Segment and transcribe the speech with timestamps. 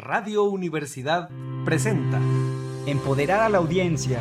[0.00, 1.28] Radio Universidad
[1.64, 2.20] presenta
[2.86, 4.20] Empoderar a la audiencia.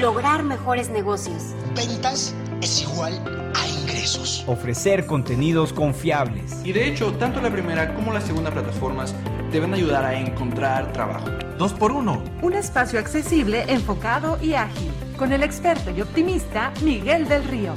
[0.00, 1.54] Lograr mejores negocios.
[1.76, 4.42] Ventas es igual a ingresos.
[4.48, 6.52] Ofrecer contenidos confiables.
[6.64, 9.14] Y de hecho, tanto la primera como la segunda plataformas
[9.52, 11.30] deben ayudar a encontrar trabajo.
[11.56, 12.20] Dos por uno.
[12.42, 14.90] Un espacio accesible, enfocado y ágil.
[15.16, 17.72] Con el experto y optimista Miguel del Río.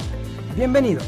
[0.56, 1.06] Bienvenidos.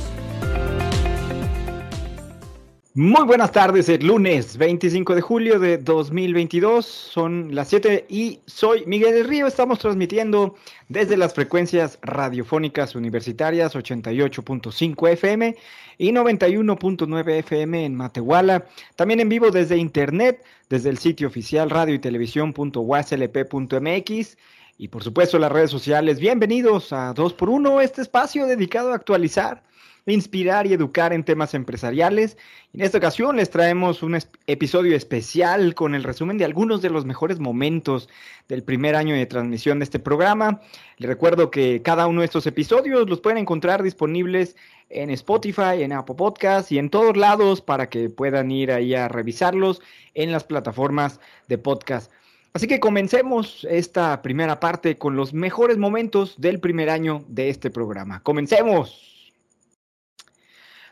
[2.96, 8.86] Muy buenas tardes, es lunes 25 de julio de 2022, son las 7 y soy
[8.86, 10.54] Miguel del Río, estamos transmitiendo
[10.88, 15.56] desde las frecuencias radiofónicas universitarias 88.5 FM
[15.98, 21.96] y 91.9 FM en Matehuala, también en vivo desde internet, desde el sitio oficial radio
[21.96, 24.38] y televisión.waslp.mx
[24.78, 26.20] y por supuesto las redes sociales.
[26.20, 29.64] Bienvenidos a 2x1, este espacio dedicado a actualizar
[30.12, 32.36] inspirar y educar en temas empresariales.
[32.72, 37.06] En esta ocasión les traemos un episodio especial con el resumen de algunos de los
[37.06, 38.08] mejores momentos
[38.48, 40.60] del primer año de transmisión de este programa.
[40.98, 44.56] Les recuerdo que cada uno de estos episodios los pueden encontrar disponibles
[44.90, 49.08] en Spotify, en Apple Podcasts y en todos lados para que puedan ir ahí a
[49.08, 49.80] revisarlos
[50.12, 52.12] en las plataformas de podcast.
[52.52, 57.70] Así que comencemos esta primera parte con los mejores momentos del primer año de este
[57.70, 58.22] programa.
[58.22, 59.13] Comencemos.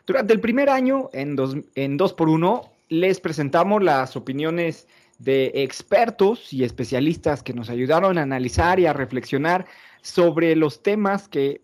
[0.05, 4.87] Durante el primer año, en 2 en dos por 1 les presentamos las opiniones
[5.17, 9.65] de expertos y especialistas que nos ayudaron a analizar y a reflexionar
[10.01, 11.61] sobre los temas que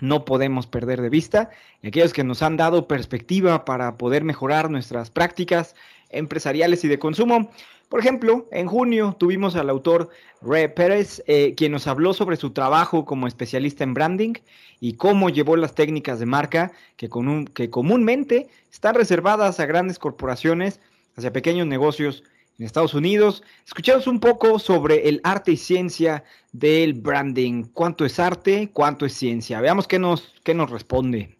[0.00, 4.68] no podemos perder de vista, y aquellos que nos han dado perspectiva para poder mejorar
[4.68, 5.76] nuestras prácticas
[6.12, 7.50] empresariales y de consumo.
[7.88, 10.08] Por ejemplo, en junio tuvimos al autor
[10.40, 14.32] Ray Pérez, eh, quien nos habló sobre su trabajo como especialista en branding
[14.80, 17.10] y cómo llevó las técnicas de marca que,
[17.52, 20.80] que comúnmente están reservadas a grandes corporaciones
[21.16, 22.24] hacia pequeños negocios
[22.58, 23.42] en Estados Unidos.
[23.66, 27.64] Escuchamos un poco sobre el arte y ciencia del branding.
[27.74, 28.70] ¿Cuánto es arte?
[28.72, 29.60] ¿Cuánto es ciencia?
[29.60, 31.36] Veamos qué nos, qué nos responde.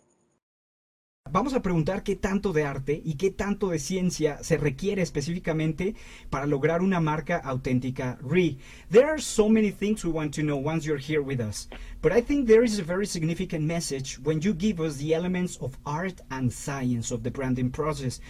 [1.33, 5.95] Vamos a preguntar qué tanto de arte y qué tanto de ciencia se requiere específicamente
[6.29, 8.59] para lograr una marca auténtica RE.
[8.91, 11.71] There are so many things we want to know once you're here with us,
[12.03, 15.57] but I think there is a very significant message when you give us the elements
[15.63, 18.21] of art and science of the branding process,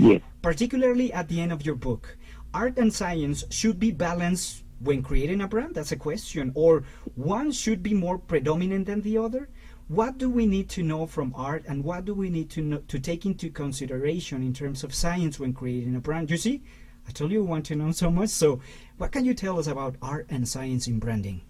[0.41, 2.17] particularly at the end of your book.
[2.55, 5.75] Art and science should be balanced when creating a brand?
[5.75, 6.53] That's a question.
[6.55, 6.85] Or
[7.17, 9.49] one should be more predominant than the other?
[9.93, 12.79] What do we need to know from art and what do we need to know,
[12.89, 16.31] to take into consideration in terms of science when creating a brand?
[16.31, 16.63] You see
[17.07, 18.61] i told you you want to know so much so
[18.97, 21.43] what can you tell us about art and science in branding?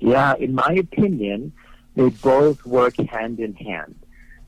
[0.00, 1.52] Yeah in my opinion
[1.94, 3.94] they both work hand in hand.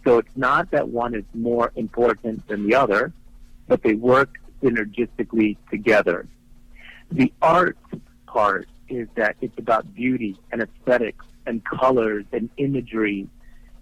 [0.02, 3.12] So it's not that one is more important than the other
[3.68, 4.30] but they work
[4.60, 6.26] synergistically together.
[7.12, 7.78] The art
[8.26, 13.28] part is that it's about beauty and aesthetics and colors and imagery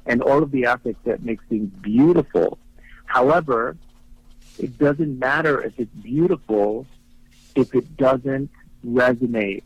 [0.07, 2.59] and all of the aspects that makes things beautiful.
[3.07, 3.77] However,
[4.59, 6.87] it doesn't matter if it's beautiful
[7.55, 8.51] if it doesn't
[8.87, 9.63] resonate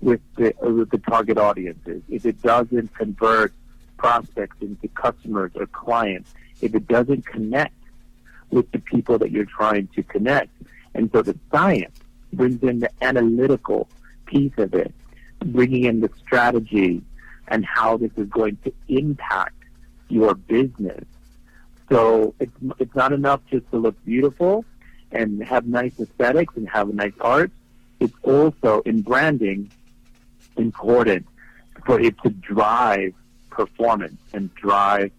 [0.00, 3.52] with the uh, with the target audiences, if it doesn't convert
[3.96, 7.74] prospects into customers or clients, if it doesn't connect
[8.50, 10.50] with the people that you're trying to connect.
[10.94, 11.98] And so the science
[12.32, 13.88] brings in the analytical
[14.26, 14.92] piece of it,
[15.40, 17.02] bringing in the strategy,
[17.48, 19.54] and how this is going to impact
[20.08, 21.04] your business.
[21.88, 24.64] So it's it's not enough just to look beautiful
[25.12, 27.50] and have nice aesthetics and have nice art.
[28.00, 29.70] It's also in branding
[30.56, 31.26] important
[31.84, 33.14] for it to drive
[33.50, 35.12] performance and drive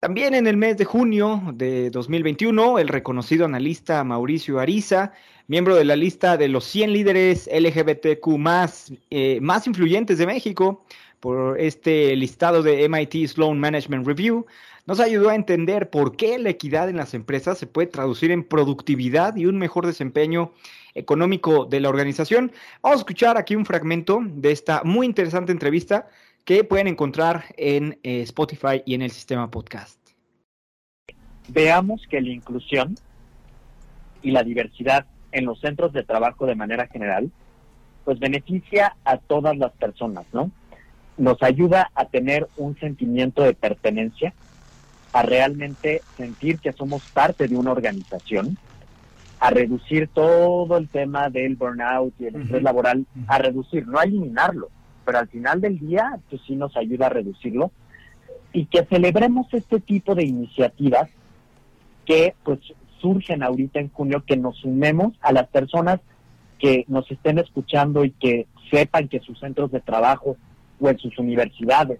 [0.00, 5.12] También en el mes de junio de 2021, el reconocido analista Mauricio Ariza
[5.50, 10.84] miembro de la lista de los 100 líderes LGBTQ más, eh, más influyentes de México
[11.18, 14.46] por este listado de MIT Sloan Management Review,
[14.86, 18.44] nos ayudó a entender por qué la equidad en las empresas se puede traducir en
[18.44, 20.52] productividad y un mejor desempeño
[20.94, 22.52] económico de la organización.
[22.80, 26.08] Vamos a escuchar aquí un fragmento de esta muy interesante entrevista
[26.44, 29.98] que pueden encontrar en eh, Spotify y en el sistema podcast.
[31.48, 32.96] Veamos que la inclusión
[34.22, 37.30] y la diversidad en los centros de trabajo de manera general,
[38.04, 40.50] pues beneficia a todas las personas, ¿no?
[41.16, 44.32] Nos ayuda a tener un sentimiento de pertenencia,
[45.12, 48.56] a realmente sentir que somos parte de una organización,
[49.38, 54.04] a reducir todo el tema del burnout y el estrés laboral, a reducir, no a
[54.04, 54.70] eliminarlo,
[55.10, 57.72] pero al final del día, pues sí nos ayuda a reducirlo.
[58.52, 61.10] Y que celebremos este tipo de iniciativas
[62.06, 62.60] que pues
[63.00, 65.98] surgen ahorita en junio que nos sumemos a las personas
[66.60, 70.36] que nos estén escuchando y que sepan que sus centros de trabajo
[70.78, 71.98] o en sus universidades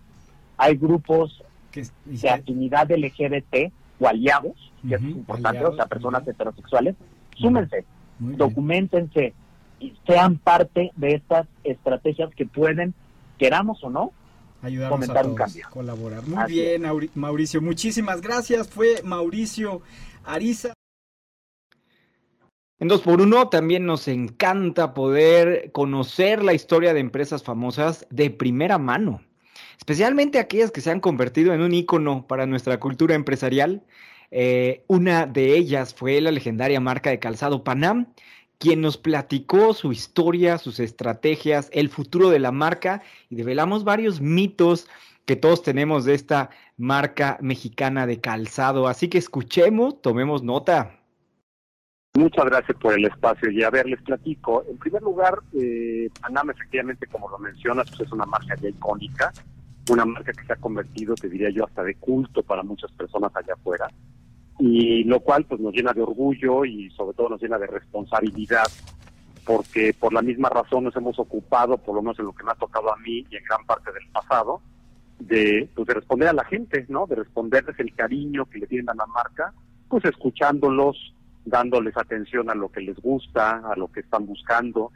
[0.57, 1.43] hay grupos
[2.05, 6.95] de afinidad LGBT o aliados, que es importante, o sea, personas heterosexuales,
[7.37, 7.85] súmense,
[8.21, 9.35] documentense
[9.81, 12.95] y sean parte de estas estrategias que pueden,
[13.41, 14.13] queramos o no,
[14.61, 15.67] ayudarnos a todos, un cambio.
[15.71, 16.27] colaborar.
[16.29, 16.85] Muy bien,
[17.15, 18.69] Mauricio, muchísimas gracias.
[18.69, 19.81] Fue Mauricio
[20.25, 20.75] Ariza.
[22.79, 29.23] En 2x1 también nos encanta poder conocer la historia de empresas famosas de primera mano,
[29.79, 33.83] especialmente aquellas que se han convertido en un icono para nuestra cultura empresarial.
[34.31, 38.13] Eh, una de ellas fue la legendaria marca de calzado Panam,
[38.61, 44.21] quien nos platicó su historia, sus estrategias, el futuro de la marca y develamos varios
[44.21, 44.87] mitos
[45.25, 48.87] que todos tenemos de esta marca mexicana de calzado.
[48.87, 51.01] Así que escuchemos, tomemos nota.
[52.15, 53.51] Muchas gracias por el espacio.
[53.51, 54.63] Y a ver, les platico.
[54.69, 59.33] En primer lugar, eh, Panam, efectivamente, como lo mencionas, pues es una marca ya icónica,
[59.89, 63.35] una marca que se ha convertido, te diría yo, hasta de culto para muchas personas
[63.35, 63.89] allá afuera.
[64.61, 68.67] Y lo cual pues nos llena de orgullo y sobre todo nos llena de responsabilidad,
[69.45, 72.53] porque por la misma razón nos hemos ocupado, por lo menos en lo que me
[72.53, 74.61] ha tocado a mí y en gran parte del pasado,
[75.19, 77.07] de, pues, de responder a la gente, ¿no?
[77.07, 79.53] De responderles el cariño que le tienen a la marca,
[79.89, 81.15] pues escuchándolos,
[81.45, 84.93] dándoles atención a lo que les gusta, a lo que están buscando.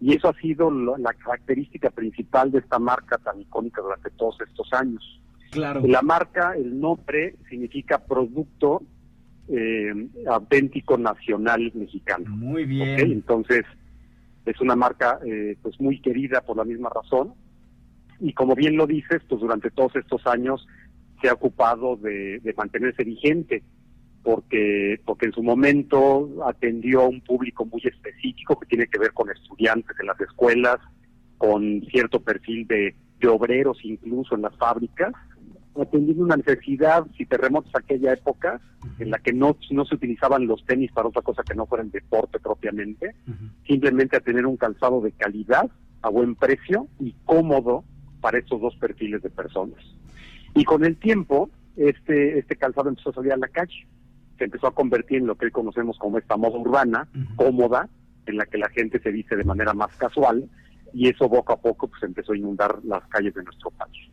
[0.00, 4.72] Y eso ha sido la característica principal de esta marca tan icónica durante todos estos
[4.72, 5.20] años.
[5.50, 5.82] Claro.
[5.86, 8.82] La marca, el nombre, significa producto
[9.48, 9.92] eh,
[10.26, 12.30] auténtico nacional mexicano.
[12.30, 13.12] Muy bien.
[13.12, 13.64] Entonces,
[14.46, 17.34] es una marca eh, pues muy querida por la misma razón.
[18.20, 20.66] Y como bien lo dices, pues durante todos estos años
[21.20, 23.62] se ha ocupado de, de mantenerse vigente
[24.24, 29.12] porque, porque en su momento atendió a un público muy específico que tiene que ver
[29.12, 30.78] con estudiantes en las escuelas,
[31.38, 32.96] con cierto perfil de,
[33.26, 35.14] obreros incluso en las fábricas,
[35.80, 38.60] atendiendo una necesidad, si te remontas a aquella época,
[38.98, 41.82] en la que no, no se utilizaban los tenis para otra cosa que no fuera
[41.82, 43.14] el deporte propiamente,
[43.66, 45.70] simplemente a tener un calzado de calidad,
[46.02, 47.84] a buen precio y cómodo
[48.20, 49.82] para estos dos perfiles de personas.
[50.54, 53.86] Y con el tiempo, este, este calzado empezó a salir a la calle
[54.38, 57.88] se empezó a convertir en lo que hoy conocemos como esta moda urbana, cómoda,
[58.26, 60.48] en la que la gente se viste de manera más casual,
[60.92, 64.10] y eso poco a poco pues empezó a inundar las calles de nuestro país.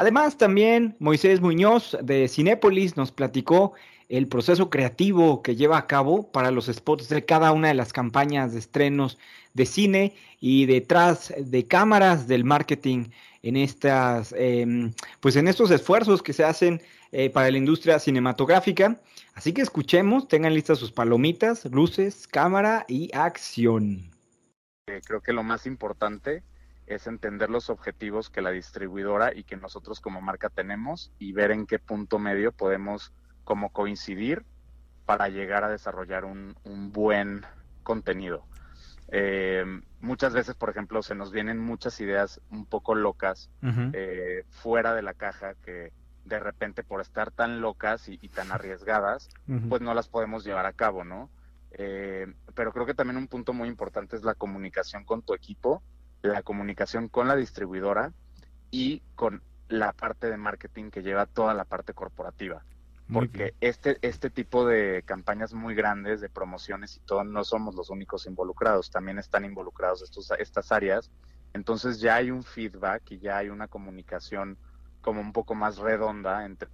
[0.00, 3.74] Además, también Moisés Muñoz de Cinépolis nos platicó
[4.08, 7.92] el proceso creativo que lleva a cabo para los spots de cada una de las
[7.92, 9.18] campañas de estrenos
[9.52, 13.10] de cine y detrás de cámaras del marketing
[13.42, 16.80] en estas, em, pues en estos esfuerzos que se hacen
[17.12, 18.98] eh, para la industria cinematográfica.
[19.34, 24.10] Así que escuchemos, tengan listas sus palomitas, luces, cámara y acción.
[24.86, 26.42] Eh, creo que lo más importante
[26.94, 31.50] es entender los objetivos que la distribuidora y que nosotros como marca tenemos y ver
[31.50, 33.12] en qué punto medio podemos
[33.44, 34.44] como coincidir
[35.06, 36.54] para llegar a desarrollar un,
[36.92, 37.44] buen
[37.82, 38.44] contenido.
[39.08, 39.64] Eh,
[40.00, 43.50] muchas veces, por ejemplo, se nos vienen muchas ideas un poco locas
[44.50, 45.92] fuera de la caja que
[46.24, 49.28] de repente por estar tan locas y, tan arriesgadas,
[49.68, 51.28] pues no las podemos llevar a cabo, ¿no?
[51.72, 55.82] Eh, pero creo que también un punto muy importante es la comunicación con tu equipo,
[56.22, 58.12] la comunicación con la distribuidora
[58.70, 62.64] y con la parte de marketing que lleva toda la parte corporativa.
[63.12, 67.90] Porque este, este tipo de campañas muy grandes, de promociones y todo, no somos los
[67.90, 71.10] únicos involucrados, también están involucrados estos, estas áreas.
[71.52, 74.58] Entonces ya hay un feedback y ya hay una comunicación
[75.00, 76.68] como un poco más redonda entre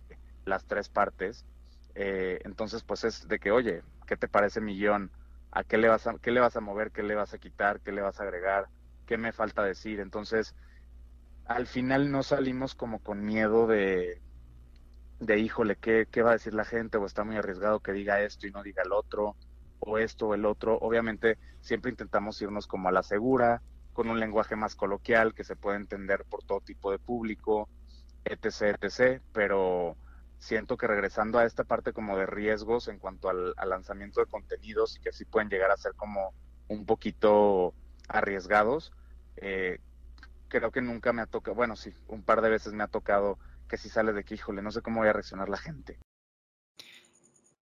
[0.44, 1.46] las tres partes.
[1.94, 5.10] Eh, entonces, pues es de que, oye, ¿qué te parece mi guion?
[5.52, 6.90] ¿A qué le, vas a, qué le vas a mover?
[6.90, 7.80] ¿Qué le vas a quitar?
[7.80, 8.68] ¿Qué le vas a agregar?
[9.06, 10.00] ¿Qué me falta decir?
[10.00, 10.54] Entonces,
[11.46, 14.20] al final no salimos como con miedo de,
[15.20, 16.98] de híjole, ¿qué, ¿qué va a decir la gente?
[16.98, 19.36] O está muy arriesgado que diga esto y no diga el otro,
[19.78, 20.78] o esto o el otro.
[20.78, 25.56] Obviamente, siempre intentamos irnos como a la segura, con un lenguaje más coloquial que se
[25.56, 27.68] puede entender por todo tipo de público,
[28.24, 29.96] etc., etc., pero
[30.38, 34.96] siento que regresando a esta parte como de riesgos en cuanto al, lanzamiento de contenidos
[34.96, 36.34] y que sí pueden llegar a ser como
[36.68, 37.74] un poquito
[38.08, 38.92] arriesgados,
[39.36, 39.80] eh,
[40.48, 43.38] creo que nunca me ha tocado, bueno, sí, un par de veces me ha tocado
[43.68, 45.98] que si sale de que, híjole, no sé cómo voy a reaccionar la gente.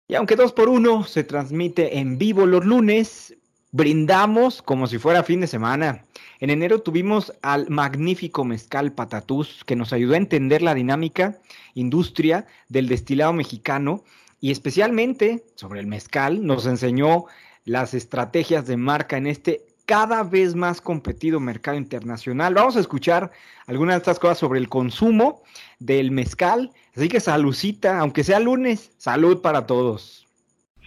[0.09, 3.37] Y aunque dos por uno se transmite en vivo los lunes,
[3.71, 6.05] brindamos como si fuera fin de semana.
[6.41, 11.39] En enero tuvimos al magnífico mezcal Patatús, que nos ayudó a entender la dinámica
[11.75, 14.05] industria del destilado mexicano
[14.41, 17.25] y especialmente sobre el mezcal, nos enseñó
[17.65, 22.55] las estrategias de marca en este cada vez más competido mercado internacional.
[22.55, 23.31] Vamos a escuchar
[23.67, 25.43] algunas de estas cosas sobre el consumo
[25.81, 26.71] del mezcal.
[26.97, 30.27] Así que saludcita, aunque sea lunes, salud para todos.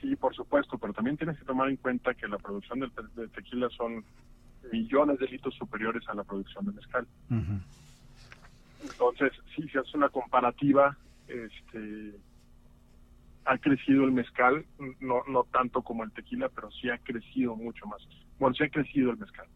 [0.01, 3.69] Sí, por supuesto, pero también tienes que tomar en cuenta que la producción del, tequila
[3.77, 4.03] son
[4.71, 7.07] millones de litros superiores a la producción de mezcal.
[8.81, 10.97] Entonces, sí, si haces una comparativa,
[11.27, 12.15] este,
[13.45, 14.65] ha crecido el mezcal,
[14.99, 18.01] no, no tanto como el tequila, pero sí ha crecido mucho más.
[18.39, 19.47] Bueno, sí ha crecido el mezcal.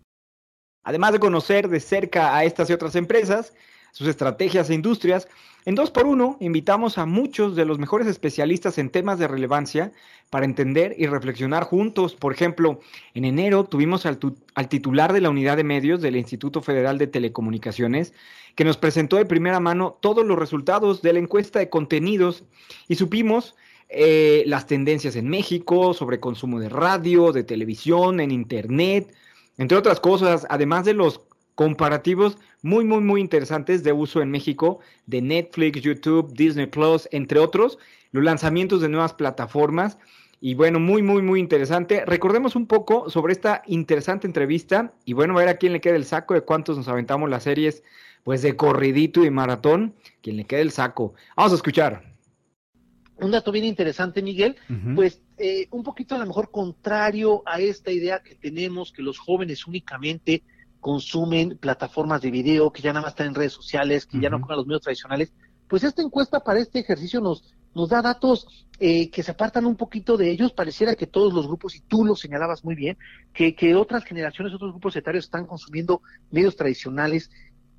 [0.83, 3.53] Además de conocer de cerca a estas y otras empresas,
[3.91, 5.27] sus estrategias e industrias,
[5.65, 9.91] en 2x1 invitamos a muchos de los mejores especialistas en temas de relevancia
[10.29, 12.15] para entender y reflexionar juntos.
[12.15, 12.79] Por ejemplo,
[13.13, 14.19] en enero tuvimos al,
[14.55, 18.13] al, titular de la unidad de medios del Instituto Federal de Telecomunicaciones,
[18.55, 22.45] que nos presentó de primera mano todos los resultados de la encuesta de contenidos
[22.87, 23.55] y supimos
[23.89, 29.11] eh, las tendencias en México sobre consumo de radio, de televisión, en Internet,
[29.57, 31.21] entre otras cosas, además de los
[31.55, 37.39] comparativos muy, muy, muy interesantes de uso en México de Netflix, YouTube, Disney Plus, entre
[37.39, 37.79] otros,
[38.11, 39.97] los lanzamientos de nuevas plataformas.
[40.39, 42.05] Y bueno, muy, muy, muy interesante.
[42.05, 45.95] Recordemos un poco sobre esta interesante entrevista y bueno, a ver a quién le queda
[45.95, 47.83] el saco de cuántos nos aventamos las series,
[48.23, 51.13] pues de corridito y maratón, quien le quede el saco.
[51.35, 52.08] Vamos a escuchar
[53.21, 54.55] un dato bien interesante, Miguel,
[54.95, 59.17] pues eh, un poquito a lo mejor contrario a esta idea que tenemos que los
[59.17, 60.43] jóvenes únicamente
[60.79, 64.39] consumen plataformas de video, que ya nada más están en redes sociales, que ya no
[64.39, 65.33] comen los medios tradicionales,
[65.67, 67.43] pues esta encuesta para este ejercicio nos,
[67.75, 70.51] nos da datos eh, que se apartan un poquito de ellos.
[70.51, 72.97] Pareciera que todos los grupos, y tú lo señalabas muy bien,
[73.33, 77.29] que, que otras generaciones, otros grupos etarios están consumiendo medios tradicionales.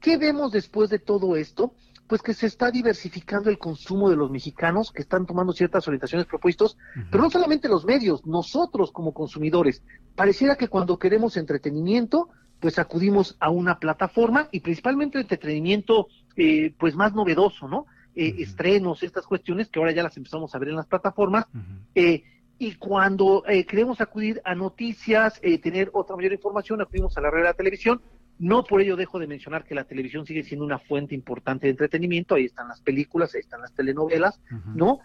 [0.00, 1.74] ¿Qué vemos después de todo esto?
[2.10, 6.26] Pues que se está diversificando el consumo de los mexicanos, que están tomando ciertas orientaciones
[6.26, 6.76] propuestos,
[7.08, 9.84] pero no solamente los medios, nosotros como consumidores.
[10.16, 16.96] Pareciera que cuando queremos entretenimiento, pues acudimos a una plataforma y principalmente entretenimiento eh, pues
[16.96, 17.86] más novedoso, ¿no?
[18.16, 21.46] Eh, estrenos, estas cuestiones que ahora ya las empezamos a ver en las plataformas.
[21.94, 22.24] Eh,
[22.58, 27.44] y cuando queremos acudir a noticias, tener otra mayor información, acudimos a la red de
[27.44, 28.02] la televisión,
[28.40, 31.72] no por ello dejo de mencionar que la televisión sigue siendo una fuente importante de
[31.72, 34.40] entretenimiento, ahí están las películas, ahí están las telenovelas,
[34.74, 35.00] ¿no?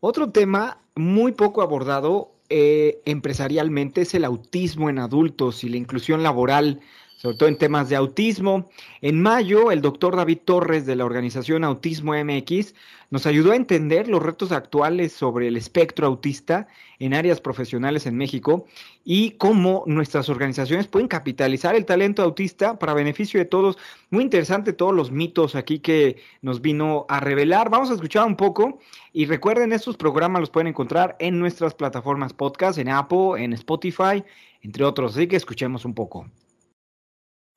[0.00, 6.22] Otro tema muy poco abordado eh, empresarialmente es el autismo en adultos y la inclusión
[6.24, 6.80] laboral
[7.24, 8.68] sobre todo en temas de autismo.
[9.00, 12.74] En mayo, el doctor David Torres de la organización Autismo MX
[13.08, 18.18] nos ayudó a entender los retos actuales sobre el espectro autista en áreas profesionales en
[18.18, 18.66] México
[19.06, 23.78] y cómo nuestras organizaciones pueden capitalizar el talento autista para beneficio de todos.
[24.10, 27.70] Muy interesante todos los mitos aquí que nos vino a revelar.
[27.70, 28.80] Vamos a escuchar un poco
[29.14, 34.22] y recuerden, estos programas los pueden encontrar en nuestras plataformas podcast, en Apple, en Spotify,
[34.60, 35.16] entre otros.
[35.16, 36.26] Así que escuchemos un poco.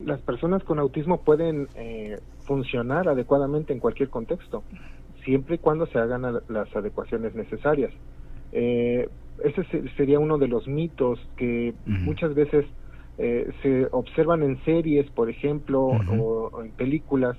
[0.06, 4.63] Las personas con autismo pueden eh, funcionar adecuadamente en cualquier contexto,
[5.25, 7.92] siempre y cuando se hagan las adecuaciones necesarias.
[8.51, 9.10] Eh,
[9.44, 9.63] ese
[9.98, 12.68] sería uno de los mitos que muchas veces
[13.18, 17.36] eh, se observan en series, por ejemplo, o, en películas,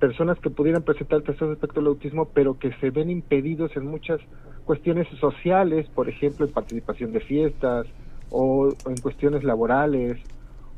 [0.00, 3.86] personas que pudieran presentar el trastorno aspecto del autismo, pero que se ven impedidos en
[3.86, 4.20] muchas
[4.64, 7.86] cuestiones sociales, por ejemplo, en participación de fiestas
[8.30, 10.18] o en cuestiones laborales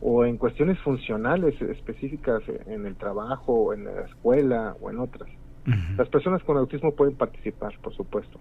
[0.00, 5.28] o en cuestiones funcionales específicas en el trabajo, o en la escuela o en otras.
[5.96, 8.38] Las personas con autismo pueden participar, por supuesto.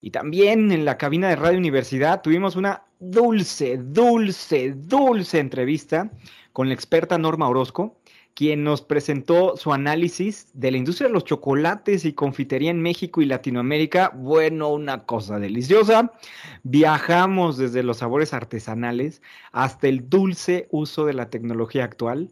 [0.00, 6.10] Y también en la cabina de Radio Universidad tuvimos una dulce, dulce, dulce entrevista
[6.52, 7.98] con la experta Norma Orozco,
[8.36, 13.22] quien nos presentó su análisis de la industria de los chocolates y confitería en México
[13.22, 14.12] y Latinoamérica.
[14.14, 16.12] Bueno, una cosa deliciosa.
[16.62, 22.30] Viajamos desde los sabores artesanales hasta el dulce uso de la tecnología actual.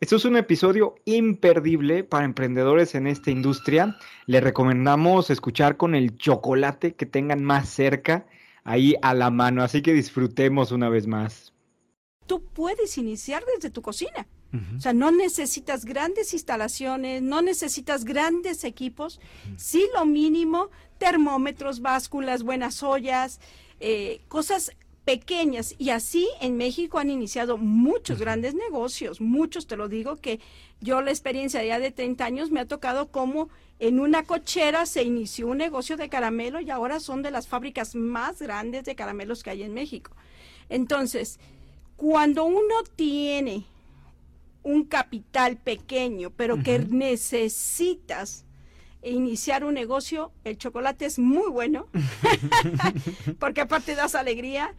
[0.00, 3.96] Esto es un episodio imperdible para emprendedores en esta industria.
[4.26, 8.26] Les recomendamos escuchar con el chocolate que tengan más cerca,
[8.64, 9.62] ahí a la mano.
[9.62, 11.54] Así que disfrutemos una vez más.
[12.28, 14.28] Tú puedes iniciar desde tu cocina.
[14.76, 19.20] O sea, no necesitas grandes instalaciones, no necesitas grandes equipos,
[19.58, 23.40] sí lo mínimo, termómetros, básculas, buenas ollas,
[23.78, 24.72] eh, cosas
[25.04, 25.74] pequeñas.
[25.78, 30.40] Y así en México han iniciado muchos grandes negocios, muchos, te lo digo, que
[30.80, 35.04] yo la experiencia ya de 30 años me ha tocado como en una cochera se
[35.04, 39.42] inició un negocio de caramelo y ahora son de las fábricas más grandes de caramelos
[39.42, 40.16] que hay en México.
[40.68, 41.38] Entonces,
[41.98, 43.64] cuando uno tiene
[44.62, 48.44] un capital pequeño, pero que necesitas
[49.02, 51.86] iniciar un negocio, el chocolate es muy bueno,
[53.38, 54.74] porque aparte das alegría.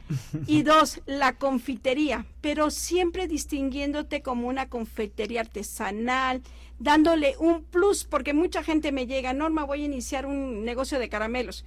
[0.46, 6.42] Y dos, la confitería, pero siempre distinguiéndote como una confitería artesanal,
[6.80, 11.10] dándole un plus, porque mucha gente me llega, Norma, voy a iniciar un negocio de
[11.10, 11.66] caramelos.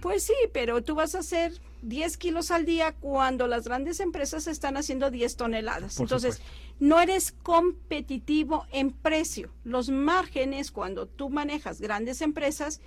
[0.00, 4.46] Pues sí, pero tú vas a hacer 10 kilos al día cuando las grandes empresas
[4.46, 5.98] están haciendo 10 toneladas.
[5.98, 6.40] Entonces,
[6.82, 9.50] no eres competitivo en precio.
[9.62, 12.80] Los márgenes, cuando tú manejas grandes empresas,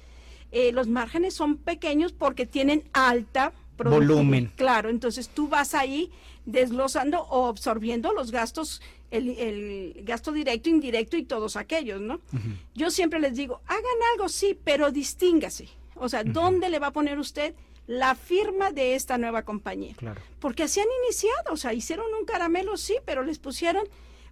[0.51, 4.51] eh, los márgenes son pequeños porque tienen alta volumen.
[4.57, 6.11] Claro, entonces tú vas ahí
[6.45, 12.19] desglosando o absorbiendo los gastos, el, gasto directo, indirecto y todos aquellos, ¿no?
[12.73, 15.69] Yo siempre les digo, hagan algo, sí, pero distíngase.
[15.95, 17.55] O sea, ¿dónde le va a poner usted
[17.87, 19.95] la firma de esta nueva compañía.
[20.39, 23.83] Porque así han iniciado, o sea, hicieron un caramelo, sí, pero les pusieron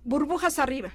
[0.04, 0.94] burbujas arriba.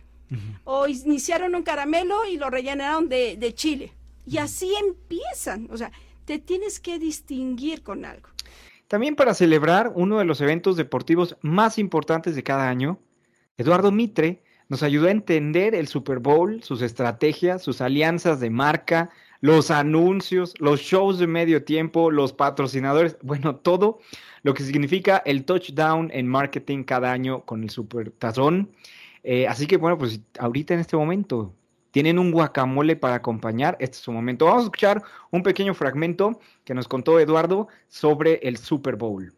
[0.64, 3.92] O iniciaron un caramelo y lo rellenaron de, de chile.
[4.26, 5.90] Y así empiezan, o sea,
[6.26, 8.28] te tienes que distinguir con algo.
[8.88, 12.98] También para celebrar uno de los eventos deportivos más importantes de cada año,
[13.56, 19.10] Eduardo Mitre nos ayudó a entender el Super Bowl, sus estrategias, sus alianzas de marca,
[19.40, 23.98] los anuncios, los shows de medio tiempo, los patrocinadores, bueno, todo
[24.42, 28.70] lo que significa el touchdown en marketing cada año con el Super Tazón.
[29.22, 31.54] Eh, así que bueno, pues ahorita en este momento
[31.90, 34.46] tienen un guacamole para acompañar, este es su momento.
[34.46, 39.32] Vamos a escuchar un pequeño fragmento que nos contó Eduardo sobre el Super Bowl.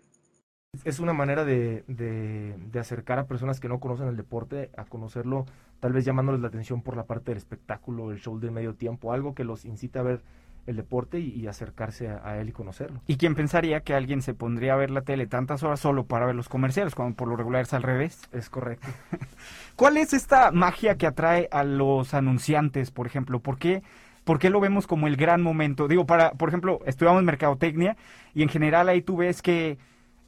[0.84, 5.44] Es una manera de, de, acercar a personas que no conocen el deporte a conocerlo,
[5.80, 9.12] tal vez llamándoles la atención por la parte del espectáculo, el show de medio tiempo,
[9.12, 10.22] algo que los incite a ver
[10.66, 13.00] el deporte y, acercarse a, él y conocerlo.
[13.06, 16.26] ¿Y quién pensaría que alguien se pondría a ver la tele tantas horas solo para
[16.26, 18.22] ver los comerciales, cuando por lo regular es al revés?
[18.32, 18.86] Es correcto.
[19.76, 23.40] ¿Cuál es esta magia que atrae a los anunciantes, por ejemplo?
[23.40, 23.82] ¿Por qué,
[24.22, 25.88] ¿Por qué lo vemos como el gran momento?
[25.88, 27.96] Digo, para, por ejemplo, estudiamos mercadotecnia
[28.34, 29.78] y en general ahí tú ves que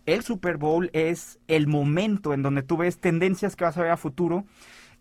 [0.06, 3.91] el Super Bowl es el momento en donde tú ves tendencias que vas a ver
[3.91, 4.45] a futuro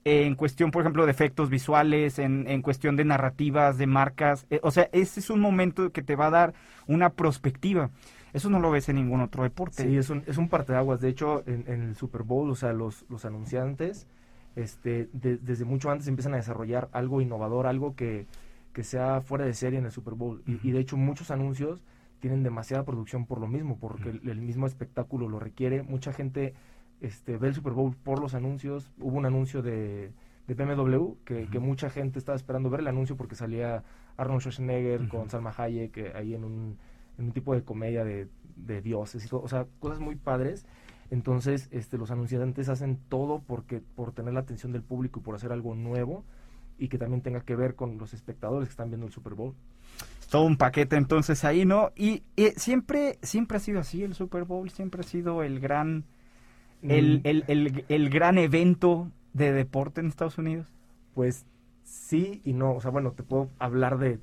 [0.03, 4.47] en cuestión, por ejemplo, de efectos visuales, en, en cuestión de narrativas, de marcas.
[4.49, 6.53] Eh, o sea, ese es un momento que te va a dar
[6.87, 7.91] una perspectiva.
[8.33, 9.83] Eso no lo ves en ningún otro deporte.
[9.83, 11.01] Sí, es un, es un parteaguas.
[11.01, 14.07] De hecho, en, el Super Bowl, o sea, los, los anunciantes,
[14.55, 18.25] este, desde mucho antes empiezan a desarrollar algo innovador, algo que,
[18.73, 20.41] que sea fuera de serie en el Super Bowl.
[20.47, 21.83] y, de hecho, muchos anuncios
[22.21, 25.83] tienen demasiada producción por lo mismo, porque el, mismo espectáculo lo requiere.
[25.83, 26.53] Mucha gente
[27.01, 28.93] este, ve el Super Bowl por los anuncios.
[28.99, 30.13] Hubo un anuncio de,
[30.47, 33.83] de BMW que, que, mucha gente estaba esperando ver el anuncio porque salía
[34.17, 36.77] Arnold Schwarzenegger con Salma Hayek eh, ahí en un,
[37.17, 40.65] en un tipo de comedia de, de dioses y todo, o sea, cosas muy padres.
[41.09, 45.35] Entonces, este, los anunciantes hacen todo porque, por tener la atención del público y por
[45.35, 46.23] hacer algo nuevo
[46.81, 49.53] y que también tenga que ver con los espectadores que están viendo el Super Bowl
[50.31, 51.91] todo un paquete entonces ahí, ¿no?
[51.93, 52.23] Y,
[52.55, 56.05] siempre, siempre ha sido así el Super Bowl, siempre ha sido el gran,
[56.81, 57.21] el, mm.
[57.49, 60.73] el, el, gran evento de deporte en Estados Unidos.
[61.15, 61.45] Pues
[61.83, 64.19] sí y no, o sea, bueno, te puedo hablar de,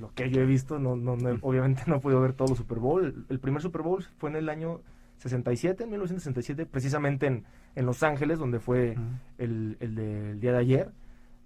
[0.00, 2.78] lo que yo he visto, no, no, obviamente no he podido ver todo el Super
[2.78, 3.26] Bowl.
[3.28, 4.80] El primer Super Bowl fue en el año
[5.18, 7.44] 67, en 1967, precisamente en,
[7.74, 8.96] en Los Ángeles, donde fue
[9.36, 10.92] el, el del día de ayer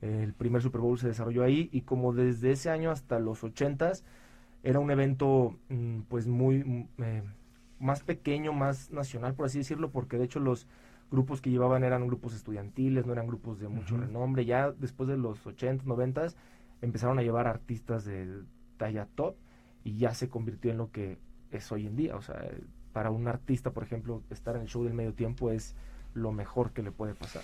[0.01, 3.93] el primer Super Bowl se desarrolló ahí y como desde ese año hasta los 80
[4.63, 7.23] era un evento mm, pues muy mm, eh,
[7.79, 10.67] más pequeño, más nacional por así decirlo, porque de hecho los
[11.11, 14.45] grupos que llevaban eran grupos estudiantiles, no eran grupos de mucho renombre.
[14.45, 16.29] Ya después de los 80, 90
[16.83, 18.45] empezaron a llevar artistas de
[18.77, 19.35] talla top
[19.85, 21.19] y ya se convirtió en lo que
[21.51, 22.17] es hoy en día.
[22.17, 22.41] O sea,
[22.93, 25.75] para un artista, por ejemplo, estar en el show del medio tiempo es
[26.15, 27.43] lo mejor que le puede pasar.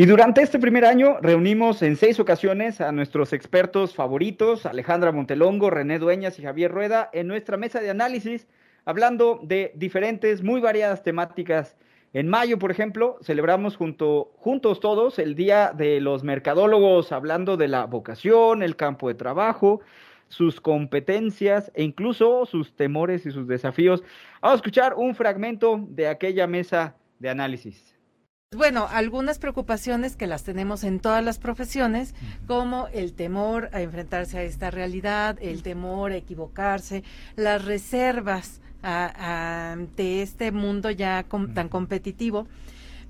[0.00, 5.68] Y durante este primer año reunimos en seis ocasiones a nuestros expertos favoritos, Alejandra Montelongo,
[5.68, 8.48] René Dueñas y Javier Rueda, en nuestra mesa de análisis,
[8.86, 11.76] hablando de diferentes, muy variadas temáticas.
[12.14, 17.68] En mayo, por ejemplo, celebramos junto, juntos todos el Día de los Mercadólogos, hablando de
[17.68, 19.82] la vocación, el campo de trabajo,
[20.28, 24.02] sus competencias e incluso sus temores y sus desafíos.
[24.40, 27.99] Vamos a escuchar un fragmento de aquella mesa de análisis.
[28.56, 32.16] Bueno, algunas preocupaciones que las tenemos en todas las profesiones,
[32.48, 37.04] como el temor a enfrentarse a esta realidad, el temor a equivocarse,
[37.36, 42.48] las reservas ante este mundo ya tan competitivo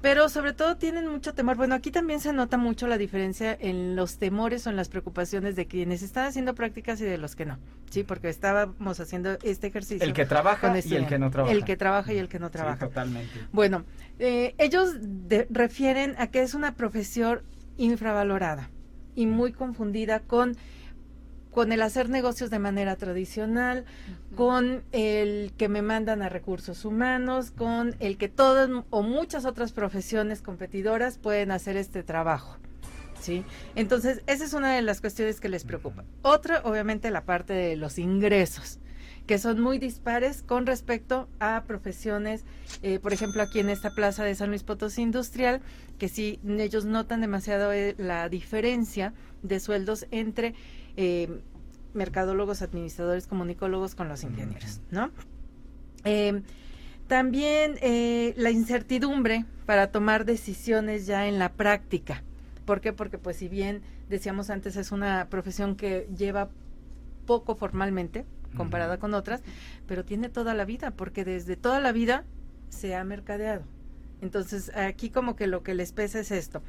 [0.00, 1.56] pero sobre todo tienen mucho temor.
[1.56, 5.56] Bueno, aquí también se nota mucho la diferencia en los temores o en las preocupaciones
[5.56, 7.58] de quienes están haciendo prácticas y de los que no.
[7.90, 10.06] Sí, porque estábamos haciendo este ejercicio.
[10.06, 11.52] El que trabaja y el que no trabaja.
[11.52, 12.86] El que trabaja y el que no trabaja.
[12.86, 13.32] totalmente.
[13.52, 13.84] Bueno,
[14.18, 14.96] eh, ellos
[15.50, 17.42] refieren a que es una profesión
[17.76, 18.70] infravalorada
[19.14, 20.56] y muy confundida con
[21.50, 23.84] con el hacer negocios de manera tradicional,
[24.36, 29.72] con el que me mandan a recursos humanos, con el que todas o muchas otras
[29.72, 32.56] profesiones competidoras pueden hacer este trabajo.
[33.20, 33.44] ¿Sí?
[33.74, 36.04] Entonces, esa es una de las cuestiones que les preocupa.
[36.22, 38.78] Otra, obviamente, la parte de los ingresos
[39.26, 42.44] que son muy dispares con respecto a profesiones,
[42.82, 45.60] eh, por ejemplo, aquí en esta plaza de San Luis Potosí Industrial,
[45.98, 50.54] que sí, ellos notan demasiado eh, la diferencia de sueldos entre
[50.96, 51.40] eh,
[51.94, 55.10] mercadólogos, administradores, comunicólogos con los ingenieros, ¿no?
[57.08, 57.74] también
[58.36, 62.22] la incertidumbre para tomar decisiones ya en la práctica.
[62.64, 62.92] ¿Por qué?
[62.92, 66.50] Porque pues si bien decíamos antes es una profesión que lleva
[67.26, 68.24] poco formalmente,
[68.56, 69.42] comparada con otras,
[69.86, 72.24] pero tiene toda la vida, porque desde toda la vida
[72.68, 73.62] se ha mercadeado.
[74.20, 76.62] Entonces, aquí como que lo que les pesa es esto.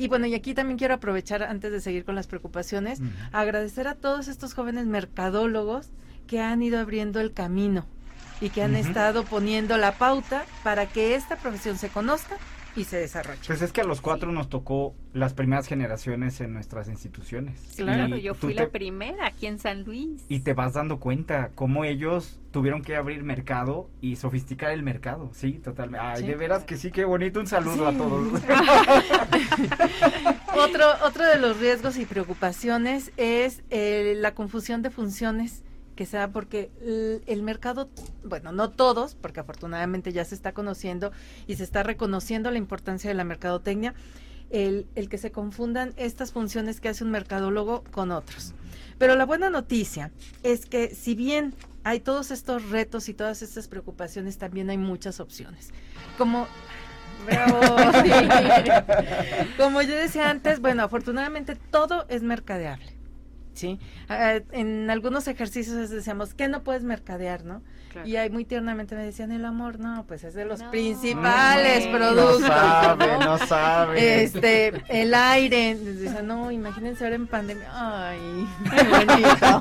[0.00, 3.94] Y bueno, y aquí también quiero aprovechar, antes de seguir con las preocupaciones, agradecer a
[3.94, 5.90] todos estos jóvenes mercadólogos
[6.26, 7.84] que han ido abriendo el camino
[8.40, 12.38] y que han estado poniendo la pauta para que esta profesión se conozca
[12.80, 13.40] y se desarrolle.
[13.46, 17.60] Pues es que a los cuatro nos tocó las primeras generaciones en nuestras instituciones.
[17.76, 20.24] Claro, yo fui la primera aquí en San Luis.
[20.28, 25.30] Y te vas dando cuenta cómo ellos tuvieron que abrir mercado y sofisticar el mercado.
[25.34, 26.06] Sí, totalmente.
[26.06, 27.40] Ay, de veras que sí, qué bonito.
[27.40, 28.32] Un saludo a todos.
[30.56, 35.62] otro, otro de los riesgos y preocupaciones es eh, la confusión de funciones
[36.00, 36.70] que sea porque
[37.26, 37.90] el, mercado,
[38.24, 41.12] bueno, no todos, porque afortunadamente ya se está conociendo
[41.46, 43.92] y se está reconociendo la importancia de la mercadotecnia,
[44.48, 48.54] el, el que se confundan estas funciones que hace un mercadólogo con otros.
[48.96, 50.10] Pero la buena noticia
[50.42, 51.52] es que si bien
[51.84, 55.68] hay todos estos retos y todas estas preocupaciones, también hay muchas opciones.
[56.16, 56.46] Como
[59.58, 62.99] Como yo decía antes, bueno, afortunadamente todo es mercadeable.
[63.60, 63.78] ¿Sí?
[64.52, 67.62] En algunos ejercicios decíamos, que no puedes mercadear, no?
[68.04, 72.40] Y ahí muy tiernamente me decían, el amor, no, pues es de los principales productos.
[72.40, 73.38] No sabe, ¿no?
[73.38, 74.22] sabe.
[74.22, 79.60] Este, el aire, dicen, no, imagínense ahora en pandemia, ay, qué bonito.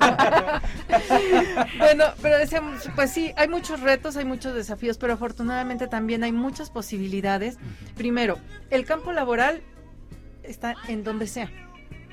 [1.79, 6.31] bueno, pero decíamos, pues sí, hay muchos retos, hay muchos desafíos, pero afortunadamente también hay
[6.31, 7.57] muchas posibilidades.
[7.95, 8.37] Primero,
[8.69, 9.61] el campo laboral
[10.43, 11.49] está en donde sea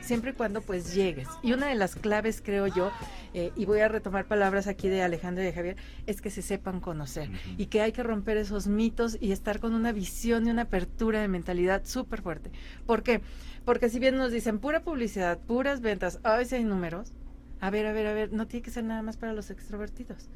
[0.06, 1.28] siempre y cuando pues llegues.
[1.42, 2.90] Y una de las claves, creo yo,
[3.34, 6.42] eh, y voy a retomar palabras aquí de Alejandro y de Javier, es que se
[6.42, 10.50] sepan conocer y que hay que romper esos mitos y estar con una visión y
[10.50, 12.50] una apertura de mentalidad súper fuerte.
[12.86, 13.20] ¿Por qué?
[13.64, 17.12] Porque si bien nos dicen pura publicidad, puras ventas, a veces hay números,
[17.60, 20.28] a ver, a ver, a ver, no tiene que ser nada más para los extrovertidos.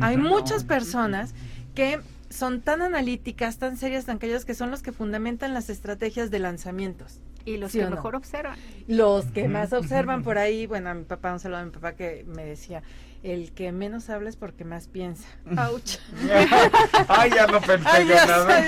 [0.00, 1.34] Hay muchas personas
[1.74, 6.30] que son tan analíticas, tan serias, tan calladas, que son los que fundamentan las estrategias
[6.30, 7.20] de lanzamientos.
[7.44, 8.58] Y los que mejor observan.
[8.86, 11.94] Los que más observan por ahí, bueno, a mi papá, un saludo a mi papá
[11.94, 12.82] que me decía,
[13.22, 15.26] el que menos habla es porque más piensa.
[15.56, 15.98] ¡Auch!
[17.08, 18.64] Ay, ya no pensé nada.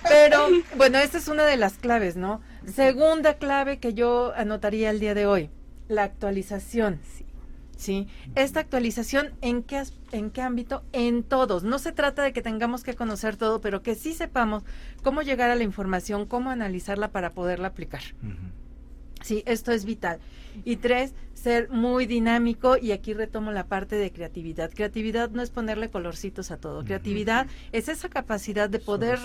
[0.08, 2.40] Pero, bueno, esta es una de las claves, ¿no?
[2.66, 5.50] Segunda clave que yo anotaría el día de hoy,
[5.88, 7.00] la actualización.
[7.16, 7.24] Sí.
[7.80, 8.06] ¿Sí?
[8.34, 10.84] Esta actualización, ¿en qué, ¿en qué ámbito?
[10.92, 11.64] En todos.
[11.64, 14.64] No se trata de que tengamos que conocer todo, pero que sí sepamos
[15.02, 18.02] cómo llegar a la información, cómo analizarla para poderla aplicar.
[19.22, 20.18] Sí, esto es vital.
[20.64, 24.70] Y tres, ser muy dinámico y aquí retomo la parte de creatividad.
[24.74, 26.84] Creatividad no es ponerle colorcitos a todo.
[26.84, 29.20] Creatividad es esa capacidad de poder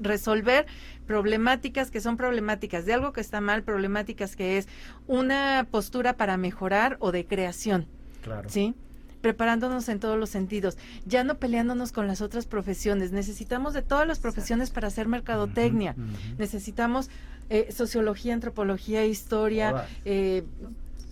[0.00, 0.66] resolver
[1.06, 4.68] problemáticas que son problemáticas de algo que está mal, problemáticas que es
[5.06, 7.86] una postura para mejorar o de creación.
[8.22, 8.48] Claro.
[8.48, 8.74] ¿Sí?
[9.22, 13.12] preparándonos en todos los sentidos, ya no peleándonos con las otras profesiones.
[13.12, 15.94] Necesitamos de todas las profesiones para hacer mercadotecnia.
[16.38, 17.08] Necesitamos
[17.54, 20.42] eh, sociología, antropología, historia, eh,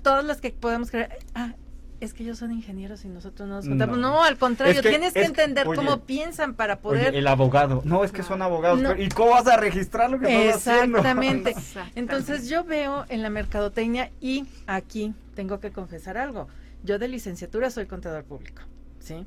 [0.03, 1.19] todas las que podemos creer.
[1.35, 1.53] Ah,
[2.01, 3.99] es que ellos son ingenieros y nosotros no nos contamos.
[3.99, 7.15] No, al contrario, tienes que entender cómo piensan para poder.
[7.15, 7.83] el abogado.
[7.85, 8.81] No, es que son abogados.
[8.99, 11.55] ¿Y cómo vas a registrar lo que estás Exactamente.
[11.95, 16.49] Entonces, yo veo en la mercadotecnia y aquí tengo que confesar algo.
[16.85, 18.63] Yo de licenciatura soy contador público,
[18.99, 19.27] ¿sí?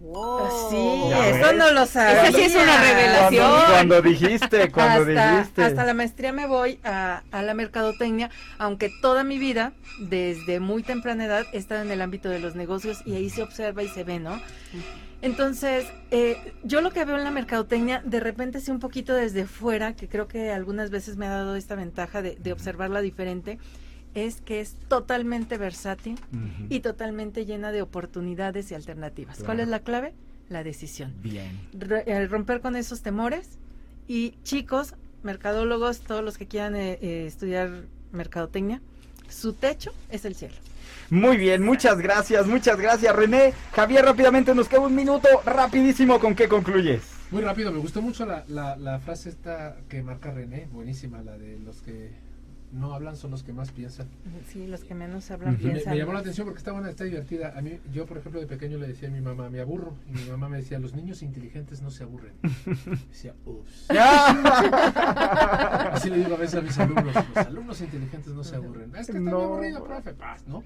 [0.00, 0.70] Wow.
[0.70, 2.28] Sí, eso no lo sabía.
[2.28, 3.52] Esa sí es una revelación.
[3.68, 5.64] Cuando, dijiste, cuando dijiste.
[5.64, 10.82] Hasta la maestría me voy a, a, la mercadotecnia, aunque toda mi vida, desde muy
[10.84, 13.88] temprana edad, he estado en el ámbito de los negocios y ahí se observa y
[13.88, 14.40] se ve, ¿no?
[15.20, 19.46] Entonces, eh, yo lo que veo en la mercadotecnia, de repente sí un poquito desde
[19.46, 23.58] fuera, que creo que algunas veces me ha dado esta ventaja de, de observarla diferente,
[24.26, 26.18] es que es totalmente versátil
[26.68, 29.42] y totalmente llena de oportunidades y alternativas.
[29.42, 30.14] ¿Cuál es la clave?
[30.48, 31.14] La decisión.
[31.22, 31.60] Bien.
[32.06, 33.58] Eh, romper con esos temores
[34.06, 38.80] y chicos, mercadólogos, todos los que quieran eh, eh, estudiar mercadotecnia,
[39.28, 40.54] su techo es el cielo.
[41.10, 43.52] Muy bien, muchas gracias, muchas gracias René.
[43.72, 47.02] Javier, rápidamente nos queda un minuto, rapidísimo, ¿con qué concluyes?
[47.30, 51.36] Muy rápido, me gustó mucho la, la, la frase esta que marca René, buenísima, la
[51.36, 52.12] de los que
[52.72, 54.08] no hablan son los que más piensan.
[54.52, 55.92] Sí, los que menos hablan Me, piensan.
[55.92, 57.54] me llamó la atención porque está buena, está divertida.
[57.56, 59.94] A mí, yo por ejemplo de pequeño le decía a mi mamá, me aburro.
[60.08, 62.32] Y mi mamá me decía, los niños inteligentes no se aburren.
[63.10, 63.86] decía, ups.
[65.92, 68.90] Así le digo a veces a mis alumnos, los alumnos inteligentes no se aburren.
[68.96, 69.42] Es que está muy No.
[69.42, 70.62] aburrido, profe, paz, ¿no?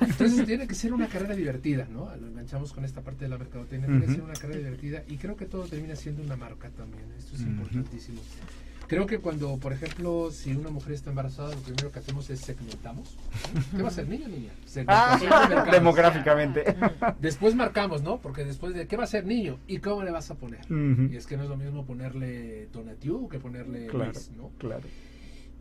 [0.00, 2.14] Entonces tiene que ser una carrera divertida, ¿no?
[2.16, 5.16] Lo enganchamos con esta parte de la mercadotecnia, tiene que ser una carrera divertida y
[5.16, 7.04] creo que todo termina siendo una marca también.
[7.18, 8.20] Esto es importantísimo.
[8.88, 12.40] Creo que cuando, por ejemplo, si una mujer está embarazada, lo primero que hacemos es
[12.40, 13.16] segmentamos.
[13.74, 14.52] ¿Qué va a ser, niño o niña?
[14.86, 16.64] Ah, demográficamente.
[17.20, 18.18] Después marcamos, ¿no?
[18.18, 19.58] Porque después de ¿qué va a ser niño?
[19.66, 20.60] ¿Y cómo le vas a poner?
[21.10, 24.50] Y es que no es lo mismo ponerle Donatiu que ponerle Claro, Luis, ¿no?
[24.58, 24.84] claro.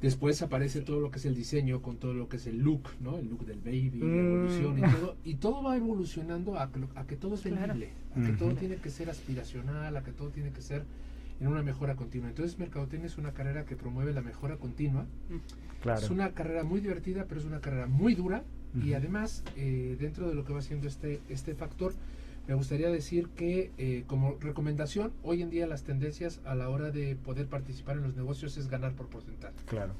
[0.02, 2.90] Después aparece todo lo que es el diseño con todo lo que es el look,
[3.00, 3.18] ¿no?
[3.18, 4.28] El look del baby, la Mm.
[4.28, 5.16] evolución y todo.
[5.24, 7.60] Y todo va evolucionando a que, lo- a que todo es Claro.
[7.74, 10.84] vendible, a que todo tiene que ser aspiracional, a que todo tiene que ser
[11.40, 12.30] en una mejora continua.
[12.30, 15.06] Entonces, Mercadotecnia es una carrera que promueve la mejora continua.
[15.82, 16.00] Claro.
[16.02, 18.44] Es una carrera muy divertida, pero es una carrera muy dura.
[18.74, 18.96] Y Ujú.
[18.98, 21.94] además, eh, dentro de lo que va siendo este, este factor,
[22.48, 26.92] me gustaría decir que eh, como recomendación, hoy en día las tendencias a la hora
[26.92, 29.56] de poder participar en los negocios es ganar por porcentaje.
[29.66, 29.94] Claro.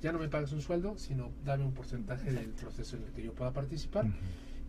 [0.00, 3.22] Ya no me pagas un sueldo, sino dame un porcentaje del proceso en el que
[3.22, 4.06] yo pueda participar.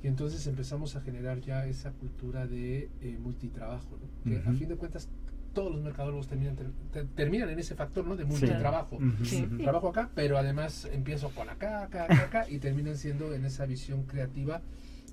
[0.04, 4.30] Y entonces empezamos a generar ya esa cultura de eh, multitrabajo, ¿no?
[4.30, 4.58] que a Ujú.
[4.58, 5.08] fin de cuentas
[5.54, 8.16] todos los mercadólogos terminan, ter- ter- terminan en ese factor ¿no?
[8.16, 8.30] de Sí.
[8.30, 9.00] multitrabajo.
[9.24, 9.44] Sí.
[9.52, 9.58] ujú.
[9.64, 13.66] Trabajo acá, pero además empiezo con acá, acá, acá, acá, y terminan siendo en esa
[13.66, 14.62] visión creativa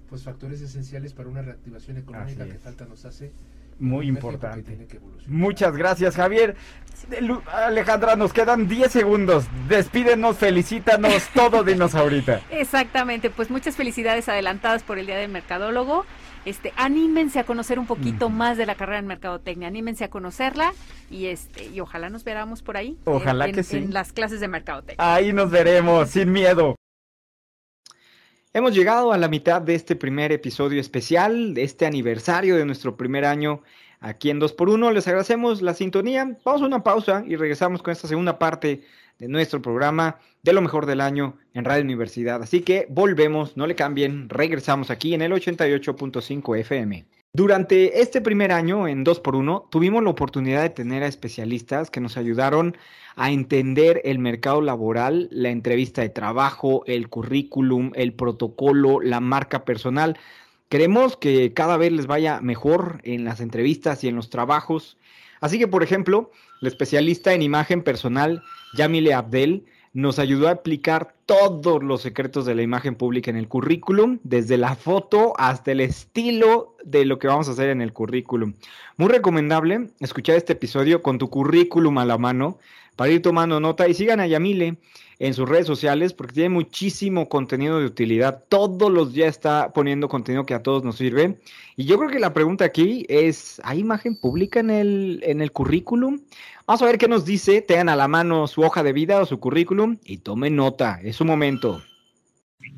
[0.09, 3.31] pues factores esenciales para una reactivación económica que falta nos hace
[3.79, 4.77] Muy importante.
[5.29, 6.57] Muchas gracias, Javier.
[7.53, 9.45] Alejandra, nos quedan 10 segundos.
[9.69, 12.41] Despídenos, felicítanos, todo dinos ahorita.
[12.51, 16.05] Exactamente, pues muchas felicidades adelantadas por el Día del Mercadólogo.
[16.49, 20.73] Este, anímense a conocer un poquito más de la carrera en mercadotecnia, anímense a conocerla
[21.11, 22.97] y este y ojalá nos veramos por ahí.
[23.05, 23.77] Ojalá en- que en- sí.
[23.77, 25.15] En las clases de mercadotecnia.
[25.15, 26.75] Ahí nos veremos, sin miedo.
[28.55, 32.97] Hemos llegado a la mitad de este primer episodio especial, de este aniversario de nuestro
[32.97, 33.63] primer año
[34.01, 34.91] aquí en 2x1.
[34.93, 36.39] Les agradecemos la sintonía.
[36.45, 38.85] Vamos a una pausa y regresamos con esta segunda parte
[39.19, 42.43] de nuestro programa de lo mejor del año en Radio Universidad.
[42.43, 47.05] Así que volvemos, no le cambien, regresamos aquí en el 88.5 FM.
[47.33, 52.17] Durante este primer año en 2x1 tuvimos la oportunidad de tener a especialistas que nos
[52.17, 52.77] ayudaron
[53.17, 59.65] a entender el mercado laboral, la entrevista de trabajo, el currículum, el protocolo, la marca
[59.65, 60.19] personal.
[60.69, 64.97] Queremos que cada vez les vaya mejor en las entrevistas y en los trabajos.
[65.41, 68.43] Así que, por ejemplo, la especialista en imagen personal,
[68.75, 73.49] Yamile Abdel, nos ayudó a explicar todos los secretos de la imagen pública en el
[73.49, 77.93] currículum, desde la foto hasta el estilo de lo que vamos a hacer en el
[77.93, 78.55] currículum.
[78.97, 82.59] Muy recomendable escuchar este episodio con tu currículum a la mano
[82.97, 84.79] para ir tomando nota y sigan a Yamile
[85.19, 88.45] en sus redes sociales porque tiene muchísimo contenido de utilidad.
[88.49, 91.39] Todos los días está poniendo contenido que a todos nos sirve.
[91.77, 95.53] Y yo creo que la pregunta aquí es, ¿hay imagen pública en el, en el
[95.53, 96.21] currículum?
[96.67, 97.63] Vamos a ver qué nos dice.
[97.63, 101.01] Tengan a la mano su hoja de vida o su currículum y tomen nota.
[101.03, 101.83] Es su momento.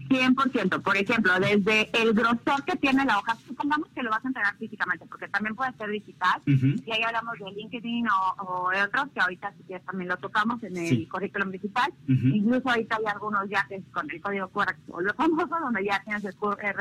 [0.09, 0.83] 100%.
[0.83, 4.57] Por ejemplo, desde el grosor que tiene la hoja, supongamos que lo vas a entregar
[4.57, 6.41] físicamente, porque también puede ser digital.
[6.47, 6.67] Ujú.
[6.87, 10.17] Y ahí hablamos de LinkedIn o, o de otros, que ahorita si quieres también lo
[10.17, 11.07] tocamos en el Sí.
[11.07, 11.93] currículum digital.
[12.05, 12.27] Ujú.
[12.29, 15.85] Incluso ahorita hay algunos ya que es con el código QR, o lo famoso, donde
[15.85, 16.81] ya tienes el QR,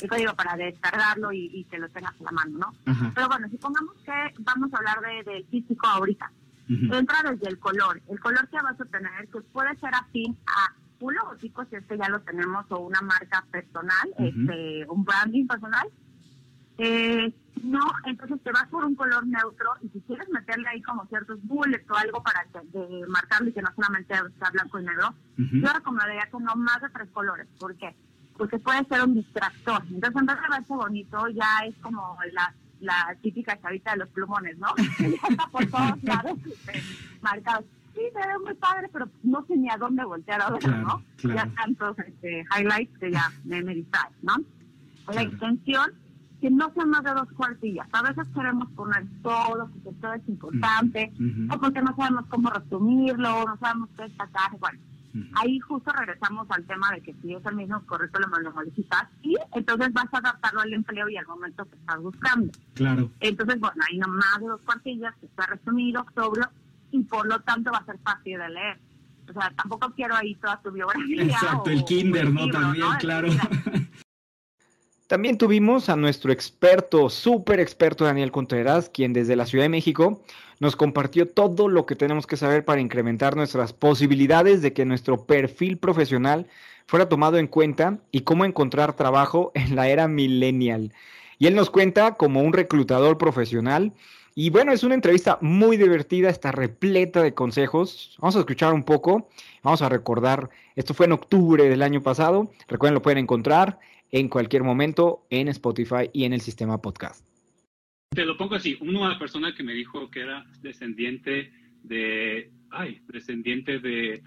[0.00, 2.72] el código para descargarlo y, y que lo tengas a la mano, ¿no?
[2.90, 3.12] Ajá.
[3.14, 6.30] Pero bueno, supongamos que vamos a hablar de, del físico ahorita.
[6.70, 6.94] Ujú.
[6.94, 8.00] Entra desde el color.
[8.08, 11.84] El color que vas a tener que puede ser afín a un logotipo, si es
[11.86, 14.24] que ya lo tenemos, o una marca personal, Ujú.
[14.24, 15.88] este, un branding personal.
[16.78, 21.04] Eh, no, entonces te vas por un color neutro y si quieres meterle ahí como
[21.06, 24.84] ciertos bullets o algo para que, de marcarlo y que no solamente sea blanco y
[24.84, 25.08] negro,
[25.38, 25.56] Ujú.
[25.60, 27.46] yo recomendaría que no más de tres colores.
[27.58, 27.94] ¿Por qué?
[28.36, 29.82] Porque puede ser un distractor.
[29.90, 34.08] Entonces, en vez de verse bonito, ya es como la, la típica chavita de los
[34.08, 34.68] plumones, ¿no?
[34.98, 36.82] ya está por todos lados este,
[37.20, 37.66] marcados.
[37.94, 40.82] Sí, se ve muy padre, pero no sé ni a dónde voltear a ver, Claro,
[40.86, 41.02] ¿no?
[41.16, 41.34] claro.
[41.50, 44.34] Ya tantos este, highlights que ya me, me distraen, ¿no?
[45.08, 45.28] La Claro.
[45.30, 45.90] extensión,
[46.40, 47.86] que no sean más de dos cuartillas.
[47.92, 51.54] A veces queremos poner todo, porque todo es importante, Ujú.
[51.54, 54.78] o porque no sabemos cómo resumirlo, no sabemos qué destacar, bueno.
[55.34, 59.34] Ahí justo regresamos al tema de que si es el mismo currículum lo modificas y
[59.56, 62.52] entonces vas a adaptarlo al empleo y al momento que estás buscando.
[62.74, 63.10] Claro.
[63.18, 66.48] Entonces, bueno, ahí nomás de dos cuartillas, que está resumido, sobrio
[66.90, 68.78] y por lo tanto va a ser fácil de leer.
[69.28, 71.22] O sea, tampoco quiero ahí toda tu biografía.
[71.22, 72.48] Exacto, el kinder, ¿no?
[72.48, 73.28] También, claro.
[75.06, 80.22] También tuvimos a nuestro experto, súper experto Daniel Contreras, quien desde la Ciudad de México
[80.60, 85.24] nos compartió todo lo que tenemos que saber para incrementar nuestras posibilidades de que nuestro
[85.26, 86.46] perfil profesional
[86.86, 90.92] fuera tomado en cuenta y cómo encontrar trabajo en la era millennial.
[91.38, 93.92] Y él nos cuenta como un reclutador profesional.
[94.42, 98.16] Y bueno, es una entrevista muy divertida, está repleta de consejos.
[98.20, 99.28] Vamos a escuchar un poco,
[99.62, 103.78] vamos a recordar, esto fue en octubre del año pasado, recuerden, lo pueden encontrar
[104.10, 107.22] en cualquier momento en Spotify y en el sistema podcast.
[108.14, 113.78] Te lo pongo así, una persona que me dijo que era descendiente de, ay, descendiente
[113.78, 114.22] de,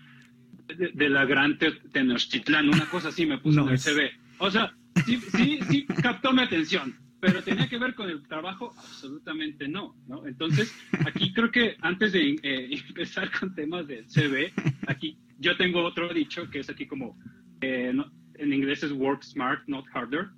[0.94, 1.58] de, la gran
[1.92, 4.12] Tenochtitlán, una cosa así me puso en el CV.
[4.38, 4.76] O sea,
[5.08, 9.96] sí, sí, sí captó mi atención, pero tenía que ver con el trabajo, absolutamente no,
[10.08, 10.28] ¿no?
[10.28, 14.52] Entonces, aquí creo que antes de eh, empezar con temas del CV,
[14.88, 17.18] aquí yo tengo otro dicho que es aquí como,
[17.62, 20.32] eh, no, en inglés es work smart, not harder,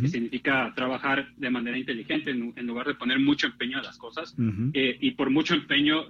[0.00, 4.34] que significa trabajar de manera inteligente en, lugar de poner mucho empeño a las cosas.
[4.72, 6.04] Eh, y por mucho empeño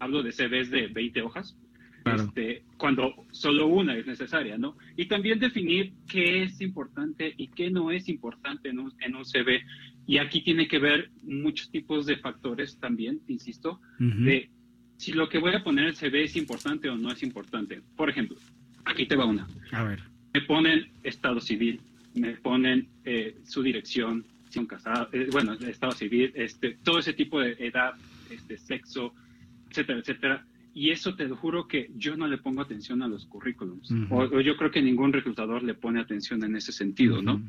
[0.00, 1.56] hablo de CVs de 20 hojas,
[2.04, 4.76] este, cuando solo una es necesaria, ¿no?
[4.96, 9.24] Y también definir qué es importante y qué no es importante en un, en un
[9.24, 9.62] CV.
[10.06, 14.50] Y aquí tiene que ver muchos tipos de factores también, insisto, de
[14.96, 17.80] si lo que voy a poner en el CV es importante o no es importante.
[17.96, 18.36] Por ejemplo,
[18.84, 19.46] aquí te va una.
[19.72, 20.00] A ver
[20.32, 21.80] me ponen estado civil,
[22.14, 27.40] me ponen eh, su dirección, son casados, eh, bueno, estado civil, este, todo ese tipo
[27.40, 27.94] de edad,
[28.30, 29.14] este, sexo,
[29.70, 30.46] etcétera, etcétera.
[30.72, 33.90] Y eso te lo juro que yo no le pongo atención a los currículums.
[34.10, 37.42] o, yo creo que ningún reclutador le pone atención en ese sentido, ¿no?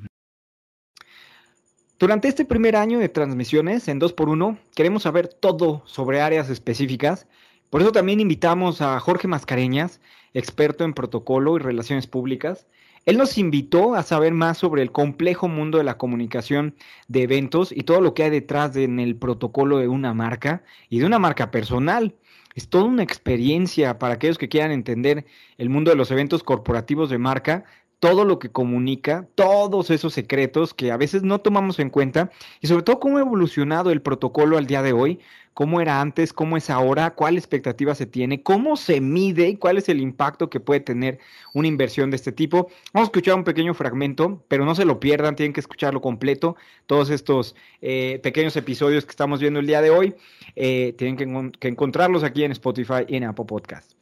[2.00, 7.28] Durante este primer año de transmisiones en 2x1 queremos saber todo sobre áreas específicas.
[7.70, 10.02] Por eso también invitamos a Jorge Mascareñas,
[10.34, 12.68] experto en protocolo y relaciones públicas.
[13.06, 16.76] Él nos invitó a saber más sobre el complejo mundo de la comunicación
[17.08, 20.64] de eventos y todo lo que hay detrás de, en el protocolo de una marca
[20.90, 22.16] y de una marca personal.
[22.54, 25.26] Es toda una experiencia para aquellos que quieran entender
[25.58, 27.64] el mundo de los eventos corporativos de marca,
[28.00, 32.68] todo lo que comunica, todos esos secretos que a veces no tomamos en cuenta y
[32.68, 35.20] sobre todo cómo ha evolucionado el protocolo al día de hoy
[35.54, 39.78] cómo era antes, cómo es ahora, cuál expectativa se tiene, cómo se mide y cuál
[39.78, 41.20] es el impacto que puede tener
[41.54, 42.70] una inversión de este tipo.
[42.94, 46.56] Vamos a escuchar un pequeño fragmento, pero no se lo pierdan, tienen que escucharlo completo.
[46.88, 50.16] Todos estos eh, pequeños episodios que estamos viendo el día de hoy,
[50.56, 53.94] eh, tienen que, encontrarlos aquí en Spotify y en Apple Podcast.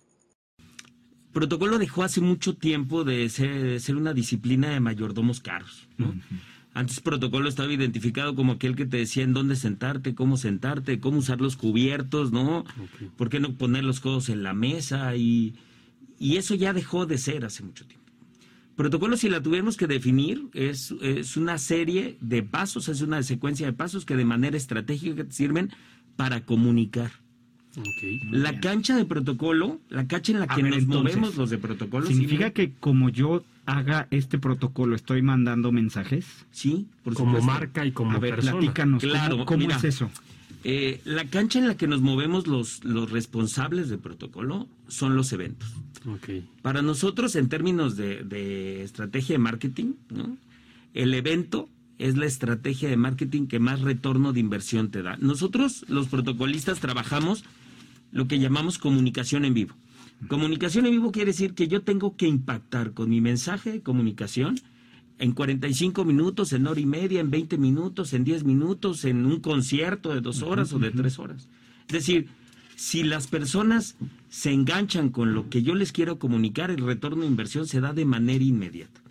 [1.32, 6.16] Protocolo dejó hace mucho tiempo de ser, una disciplina de mayordomos caros, ¿no?
[6.80, 11.18] Antes protocolo estaba identificado como aquel que te decía en dónde sentarte, cómo sentarte, cómo
[11.18, 12.64] usar los cubiertos, ¿no?
[13.18, 15.14] ¿Por qué no poner los codos en la mesa?
[15.18, 15.56] Y,
[16.18, 18.06] y eso ya dejó de ser hace mucho tiempo.
[18.78, 23.66] Protocolo, si la tuviéramos que definir, es, es una serie de pasos, es una secuencia
[23.66, 25.72] de pasos que de manera estratégica te sirven
[26.16, 27.12] para comunicar.
[28.32, 32.08] la cancha de protocolo, la cancha en la que nos movemos los de protocolo.
[32.08, 36.26] Significa que como yo haga este protocolo, estoy mandando mensajes.
[36.52, 38.60] Sí, por como marca y como a ver, persona.
[38.60, 40.10] Platícanos, claro, ¿cómo, es eso?
[40.64, 45.32] Eh, la cancha en la que nos movemos los, los responsables de protocolo son los
[45.32, 45.72] eventos.
[46.06, 46.48] Okay.
[46.62, 49.94] Para nosotros, en términos de, de estrategia de marketing,
[50.94, 55.18] el evento es la estrategia de marketing que más retorno de inversión te da.
[55.18, 57.44] Nosotros, los protocolistas, trabajamos
[58.12, 59.76] lo que llamamos comunicación en vivo.
[60.28, 64.56] Comunicación en vivo quiere decir que yo tengo que impactar con mi mensaje de comunicación
[65.18, 69.40] en 45 minutos, en hora y media, en 20 minutos, en 10 minutos, en un
[69.40, 71.48] concierto de dos horas o de tres horas.
[71.88, 72.30] Es decir,
[72.76, 73.98] si las personas
[74.30, 77.94] se enganchan con lo que yo les quiero comunicar, el retorno de inversión se da
[77.94, 79.02] de manera inmediata.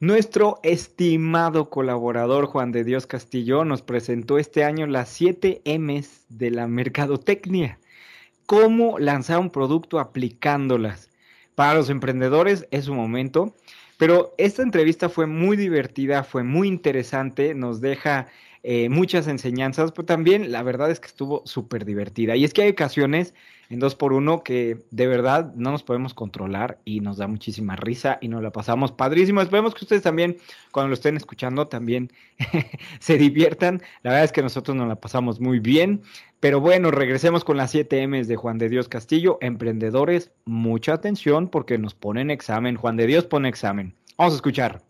[0.00, 6.50] Nuestro estimado colaborador Juan de Dios Castillo nos presentó este año las 7 M's de
[6.50, 7.78] la mercadotecnia
[8.48, 11.10] cómo lanzar un producto aplicándolas.
[11.54, 13.54] Para los emprendedores es un momento,
[13.98, 18.28] pero esta entrevista fue muy divertida, fue muy interesante, nos deja
[18.62, 22.36] eh, muchas enseñanzas, pero también la verdad es que estuvo súper divertida.
[22.36, 23.34] Y es que hay ocasiones
[23.70, 28.28] en 2x1 que de verdad no nos podemos controlar y nos da muchísima risa y
[28.28, 29.42] nos la pasamos padrísimo.
[29.42, 30.38] Esperemos que ustedes también,
[30.72, 32.10] cuando lo estén escuchando, también
[33.00, 33.82] se diviertan.
[34.02, 36.02] La verdad es que nosotros nos la pasamos muy bien.
[36.40, 39.38] Pero bueno, regresemos con las 7 M's de Juan de Dios Castillo.
[39.40, 42.76] Emprendedores, mucha atención porque nos ponen examen.
[42.76, 43.94] Juan de Dios pone examen.
[44.16, 44.82] Vamos a escuchar.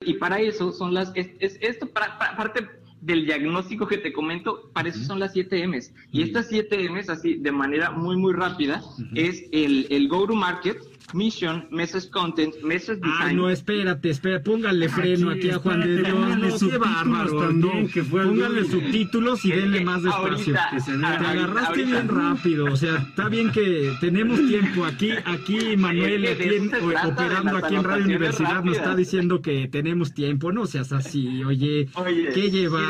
[0.00, 2.66] Y para eso son las, es, esto para, parte
[3.04, 5.92] del diagnóstico que te comento, para eso son las 7 M's.
[6.10, 8.82] Y estas 7 M's, así de manera muy, muy rápida,
[9.14, 10.78] es el, el go-to-market,
[11.12, 13.00] mission, message content, design.
[13.04, 16.24] Ah, no, espérate, espera, póngale freno aquí, a Juan de espérate, Dios.
[16.24, 18.70] póngale subtítulos también, que fue póngale Google.
[18.70, 20.30] subtítulos y Es denle más despacio.
[20.34, 21.18] ahorita- Que se vea.
[21.18, 24.84] Te agarraste ahorita- bien rápido, o sea, está bien que tenemos tiempo.
[24.84, 28.96] Aquí, aquí Manuel, Es que aquí en- operando aquí en Radio Universidad, nos está rápidas.
[28.96, 30.52] diciendo que tenemos tiempo.
[30.52, 32.84] No seas así, oye, Oye, qué llevado.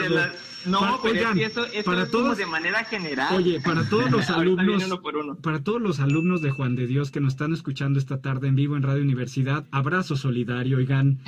[0.66, 3.34] No, Pa- pero oigan, es que eso, eso para es como todos- de manera general.
[3.34, 5.34] Oye, para todos los alumnos, viene uno por uno.
[5.36, 8.54] para todos los alumnos de Juan de Dios que nos están escuchando esta tarde en
[8.56, 11.18] vivo en Radio Universidad, abrazo solidario, oigan.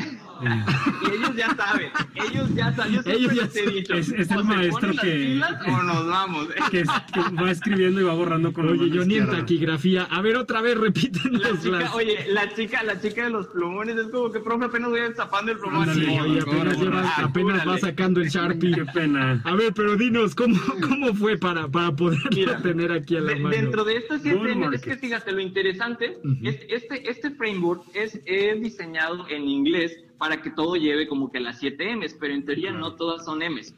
[1.07, 2.95] Y ellos ya saben, ellos ya saben.
[3.07, 6.49] Ellos ya les he dicho, Es- es el maestro que- o nos vamos.
[6.71, 10.05] que, es- que va escribiendo y va borrando con Oye, yo ni en taquigrafía.
[10.05, 11.95] A ver, otra vez, repítenos La chica, las...
[11.95, 15.53] oye, la chica, la chica de los plumones es como que, profe, apenas voy destapando
[15.53, 15.93] el plumón.
[15.95, 18.75] Sí, oye, apenas, lleva- va sacando el Sharpie.
[18.75, 19.41] Qué pena.
[19.45, 21.93] A ver, pero dinos, ¿cómo, cómo fue para, para
[22.35, 23.55] Mira, tener aquí a la De- mano?
[23.57, 24.83] dentro de estas siete es market.
[24.83, 26.37] que fíjate, lo interesante, Ujú.
[26.43, 31.41] es- este, este framework es, es diseñado en inglés para que todo lleve como que
[31.41, 33.75] las 7 M's, pero en teoría no todas son M's.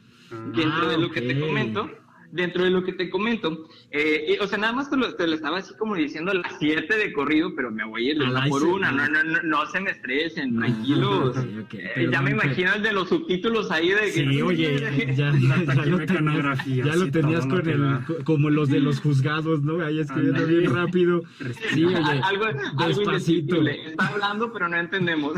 [0.53, 1.89] Dentro Ah, de lo que te comento,
[2.31, 5.25] dentro de lo que te comento, eh, y, o sea, nada más te lo, te
[5.27, 8.25] lo estaba así como diciendo las 7 de corrido, pero me voy a ir de
[8.29, 11.35] una por una, no, no, no, no se me estresen, tranquilos.
[11.73, 14.11] Eh, ya me per- imagino el de los subtítulos ahí de que...
[14.11, 15.33] Sí, oye, ya, ya,
[15.73, 17.11] ya lo tenías, ya lo
[17.49, 19.83] con el, como los de los juzgados, ¿no?
[19.83, 21.21] Ahí escribiendo bien rápido.
[21.73, 22.45] Sí, oye, algo,
[22.87, 23.61] despacito.
[23.67, 25.33] Está hablando, pero no entendemos.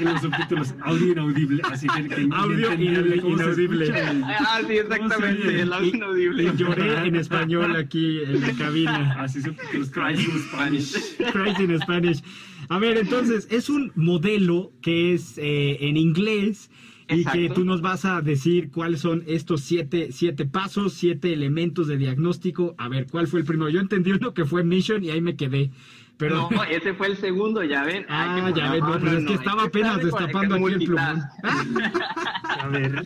[0.00, 3.86] Y los subtítulos audio inaudible, así que, que Audio inentendible, ¿cómo se inaudible.
[3.86, 6.27] el- Ah, sí, exactamente, el audio inaudible.
[6.56, 9.16] Lloré en español aquí en la cabina.
[9.20, 10.92] Así subtítulos, Cry in Spanish.
[11.32, 12.22] Christ in Spanish.
[12.68, 16.70] A ver, entonces, es un modelo que es eh, en inglés
[17.10, 17.54] y que Exacto.
[17.54, 22.74] tú nos vas a decir cuáles son estos siete, siete pasos, siete elementos de diagnóstico.
[22.76, 23.70] A ver, ¿cuál fue el primero?
[23.70, 25.70] Yo entendí uno que fue Mission y ahí me quedé.
[26.18, 28.04] Pero, No, ese fue el segundo, ya ven.
[28.08, 30.84] ah, Ay, ya ven, no, pero es que estaba hay que apenas destapando aquí el
[30.84, 31.22] plumón.
[32.60, 33.04] A ver.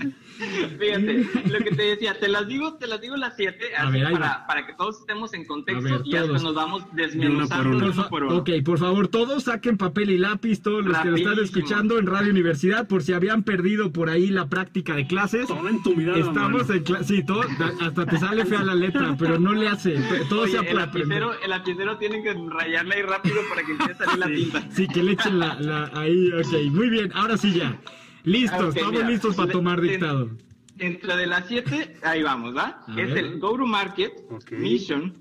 [0.78, 4.00] Fíjate, lo que te decía, te las digo, te las digo las siete, A así
[4.00, 7.82] ver, para, para que todos estemos en contexto ver, y hasta nos vamos desmenuzando Por
[7.92, 8.36] uno por uno.
[8.38, 12.06] Ok, por favor, todos saquen papel y lápiz, todos los que lo están escuchando en
[12.06, 15.46] Radio Universidad, por si habían perdido por ahí la práctica de clases.
[15.46, 16.74] Todo en tu mirada, Estamos mano.
[16.74, 17.42] en clase, sí, todo,
[17.80, 19.96] hasta te sale fea la letra, pero no le hace,
[20.28, 23.92] todo Oye, sea el lapicero, el lapicero tiene que rayarle ahí rápido para que empiece
[23.92, 24.62] a salir la tinta.
[24.72, 27.76] Sí, que le echen la, la- ahí, ok, muy bien, ahora sí ya.
[28.24, 30.30] Listos, Ok, estamos mira, listos para tomar dictado.
[30.76, 32.82] Dentro de las siete, ahí vamos, ¿va?
[32.86, 33.18] A es ver.
[33.18, 34.12] el Go to Market.
[34.52, 35.14] Mission,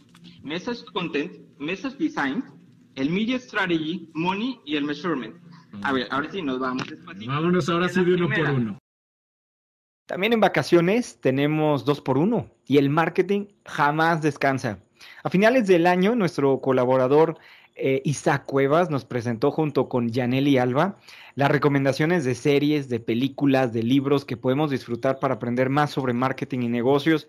[0.44, 2.44] Message Content, Message Design,
[2.96, 5.36] el Media Strategy, Money y el Measurement.
[5.84, 7.32] A ver, ahora sí nos vamos despacito.
[7.32, 8.78] Vámonos ahora sí de uno primera, por uno.
[10.06, 14.80] También en vacaciones tenemos dos por uno y el marketing jamás descansa.
[15.24, 17.38] A finales del año, nuestro colaborador
[17.76, 20.98] eh, Isaac Cuevas nos presentó junto con Yaneli Alba
[21.36, 26.14] las recomendaciones de series, de películas, de libros que podemos disfrutar para aprender más sobre
[26.14, 27.28] marketing y negocios.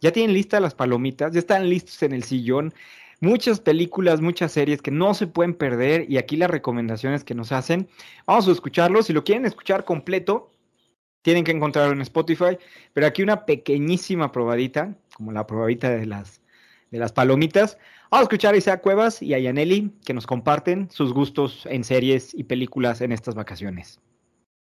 [0.00, 2.72] Ya tienen listas las palomitas, ya están listos en el sillón.
[3.20, 7.52] Muchas películas, muchas series que no se pueden perder y aquí las recomendaciones que nos
[7.52, 7.88] hacen.
[8.26, 9.06] Vamos a escucharlos.
[9.06, 10.50] Si lo quieren escuchar completo,
[11.22, 12.56] tienen que encontrarlo en Spotify,
[12.92, 16.39] pero aquí una pequeñísima probadita, como la probadita de las,
[16.90, 17.78] de las palomitas.
[18.10, 21.84] Vamos a escuchar a Isaac Cuevas y a Yaneli que nos comparten sus gustos en
[21.84, 24.00] series y películas en estas vacaciones.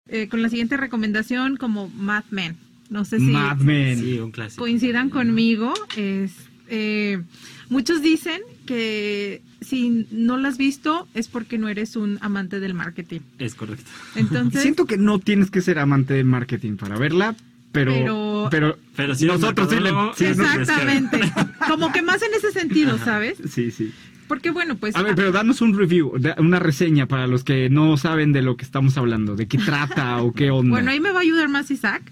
[0.09, 2.57] Eh, con la siguiente recomendación como Mad Men.
[2.89, 3.99] No sé si Mad Men.
[3.99, 4.63] Sí, un clásico.
[4.63, 5.73] coincidan conmigo.
[5.97, 6.33] Es,
[6.69, 7.21] eh,
[7.69, 12.73] muchos dicen que si no la has visto es porque no eres un amante del
[12.73, 13.21] marketing.
[13.39, 13.89] Es correcto.
[14.15, 17.35] Entonces, Siento que no tienes que ser amante del marketing para verla,
[17.73, 17.91] pero...
[17.93, 19.89] Pero- Pero, Pero si nosotros sí le...
[20.15, 21.19] sí, no- exactamente.
[21.67, 23.37] Como que más en ese sentido, ¿sabes?
[23.49, 23.91] Sí, sí.
[24.27, 24.95] Porque bueno, pues...
[24.95, 28.41] A ver, pero danos un review, da- una reseña para los que no saben de
[28.41, 30.71] lo que estamos hablando, de qué trata o qué onda.
[30.71, 32.03] Bueno, ahí me va a ayudar más Isaac,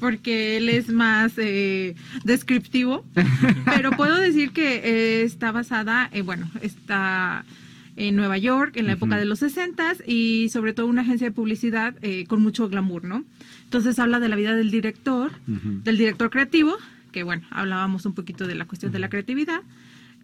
[0.00, 1.94] porque él es más eh,
[2.24, 3.04] descriptivo.
[3.64, 7.44] Pero puedo decir que eh, está basada, eh, bueno, está
[7.96, 11.32] en Nueva York, en la época de los 60 y sobre todo una agencia de
[11.32, 13.24] publicidad eh, con mucho glamour, ¿no?
[13.72, 16.76] Entonces habla de la vida del director, del director creativo,
[17.10, 19.62] que bueno, hablábamos un poquito de la cuestión de la creatividad.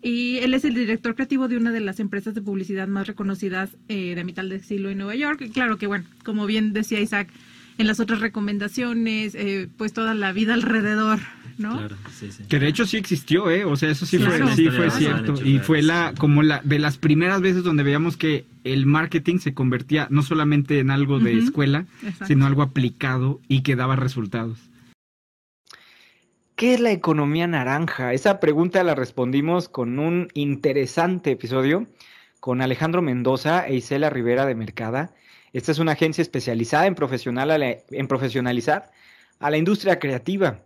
[0.02, 3.70] Y él es el director creativo de una de las empresas de publicidad más reconocidas
[3.88, 5.40] eh, de mitad del siglo en Nueva York.
[5.40, 7.30] Y claro que, bueno, como bien decía Isaac,
[7.78, 11.18] en las otras recomendaciones, eh, pues toda la vida alrededor,
[11.58, 11.76] ¿no?
[11.76, 12.44] Claro, sí, sí.
[12.48, 13.64] Que de hecho sí existió, ¿eh?
[13.64, 14.46] O sea, eso sí Claro.
[14.46, 14.76] fue, sí Claro.
[14.78, 15.34] fue cierto.
[15.44, 19.54] Y fue la, como la, de las primeras veces donde veíamos que el marketing se
[19.54, 22.26] convertía no solamente en algo de escuela, Exacto.
[22.26, 24.58] sino algo aplicado y que daba resultados.
[26.56, 28.12] ¿Qué es la economía naranja?
[28.12, 31.86] Esa pregunta la respondimos con un interesante episodio
[32.40, 35.12] con Alejandro Mendoza e Isela Rivera de Mercada.
[35.52, 38.90] Esta es una agencia especializada en, profesional, en profesionalizar
[39.38, 40.60] a la industria creativa.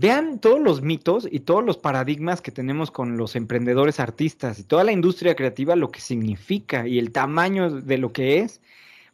[0.00, 4.62] Vean todos los mitos y todos los paradigmas que tenemos con los emprendedores artistas y
[4.62, 8.60] toda la industria creativa, lo que significa y el tamaño de lo que es.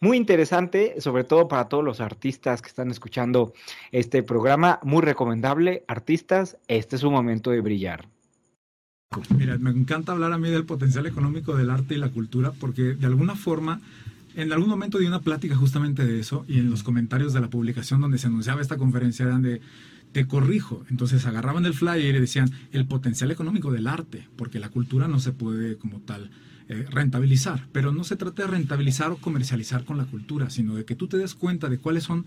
[0.00, 3.54] Muy interesante, sobre todo para todos los artistas que están escuchando
[3.92, 4.78] este programa.
[4.82, 5.84] Muy recomendable.
[5.88, 8.06] Artistas, este es un momento de brillar.
[9.34, 12.82] Mira, me encanta hablar a mí del potencial económico del arte y la cultura porque
[12.82, 13.80] de alguna forma
[14.36, 17.48] en algún momento di una plática justamente de eso y en los comentarios de la
[17.48, 19.62] publicación donde se anunciaba esta conferencia eran de
[20.14, 20.84] te corrijo.
[20.88, 25.18] Entonces agarraban el flyer y decían el potencial económico del arte, porque la cultura no
[25.18, 26.30] se puede como tal
[26.68, 27.66] eh, rentabilizar.
[27.72, 31.08] Pero no se trata de rentabilizar o comercializar con la cultura, sino de que tú
[31.08, 32.26] te des cuenta de cuáles son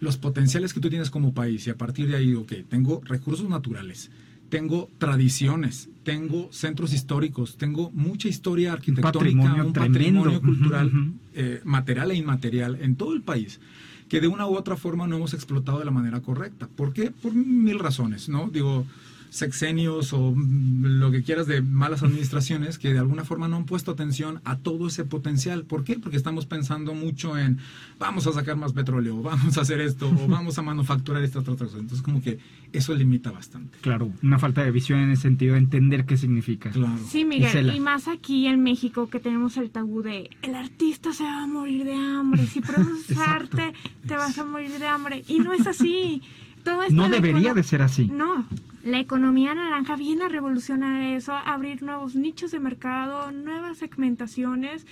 [0.00, 3.46] los potenciales que tú tienes como país y a partir de ahí, ok, tengo recursos
[3.46, 4.10] naturales,
[4.48, 10.90] tengo tradiciones, tengo centros históricos, tengo mucha historia arquitectónica, un patrimonio, cultural,
[11.34, 13.60] eh, material e inmaterial en todo el país
[14.08, 16.68] que de una u otra forma no hemos explotado de la manera correcta.
[16.68, 17.10] ¿Por qué?
[17.10, 18.48] Por mil razones, ¿no?
[18.52, 18.86] Digo,
[19.30, 23.90] sexenios o lo que quieras de malas administraciones que de alguna forma no han puesto
[23.90, 25.64] atención a todo ese potencial.
[25.64, 25.98] ¿Por qué?
[25.98, 27.58] Porque estamos pensando mucho en
[27.98, 31.56] vamos a sacar más petróleo, vamos a hacer esto, o vamos a manufacturar esta otra
[31.56, 31.78] cosa.
[31.78, 32.38] Entonces como que
[32.72, 33.78] eso limita bastante.
[33.80, 36.70] Claro, una falta de visión en ese sentido, de entender qué significa.
[36.70, 36.98] Claro.
[37.08, 41.24] Sí, Miguel, y más aquí en México que tenemos el tabú de el artista se
[41.24, 43.72] va a morir de hambre, si produces arte
[44.06, 45.24] te vas a morir de hambre.
[45.28, 46.22] Y no es así.
[46.64, 48.06] Todo no debería de ser así.
[48.06, 48.44] No,
[48.88, 54.86] la economía naranja viene a revolucionar eso, a abrir nuevos nichos de mercado, nuevas segmentaciones.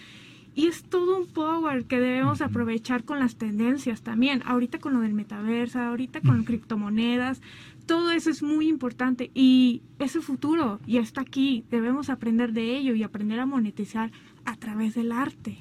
[0.55, 4.43] Y es todo un power que debemos aprovechar con las tendencias también.
[4.47, 7.41] Ahorita con lo del metaverso, ahorita con criptomonedas,
[7.87, 11.65] todo eso es muy importante y es el futuro y está aquí.
[11.71, 14.13] Debemos aprender de ello y aprender a monetizar
[14.45, 15.59] a través del arte.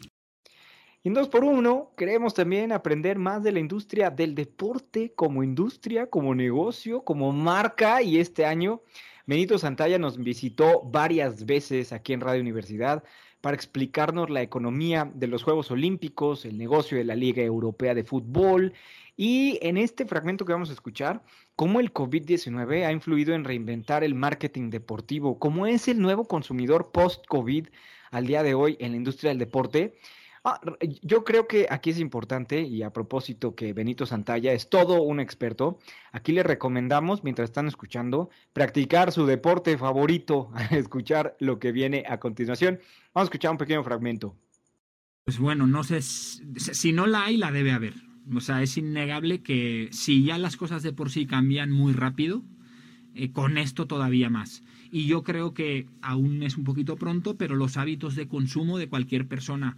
[1.06, 6.34] Y en 2x1 queremos también aprender más de la industria del deporte como industria, como
[6.34, 8.02] negocio, como marca.
[8.02, 8.82] Y este año
[9.28, 13.04] Benito Santalla nos visitó varias veces aquí en Radio Universidad
[13.40, 18.04] para explicarnos la economía de los Juegos Olímpicos, el negocio de la Liga Europea de
[18.04, 18.74] Fútbol
[19.16, 21.22] y en este fragmento que vamos a escuchar,
[21.56, 26.92] cómo el COVID-19 ha influido en reinventar el marketing deportivo, cómo es el nuevo consumidor
[26.92, 27.68] post-COVID
[28.10, 29.94] al día de hoy en la industria del deporte
[30.48, 30.62] Ah,
[31.02, 35.20] yo creo que aquí es importante, y a propósito que Benito Santalla es todo un
[35.20, 35.80] experto,
[36.12, 42.20] aquí le recomendamos, mientras están escuchando, practicar su deporte favorito, escuchar lo que viene a
[42.20, 42.80] continuación.
[43.12, 44.36] Vamos a escuchar un pequeño fragmento.
[45.24, 47.96] Pues bueno, no sé, si no la hay, la debe haber.
[48.32, 52.44] O sea, es innegable que si ya las cosas de por sí cambian muy rápido,
[53.16, 54.62] eh, con esto todavía más.
[54.92, 58.90] Y yo creo que aún es un poquito pronto, pero los hábitos de consumo de
[58.90, 59.78] cualquier persona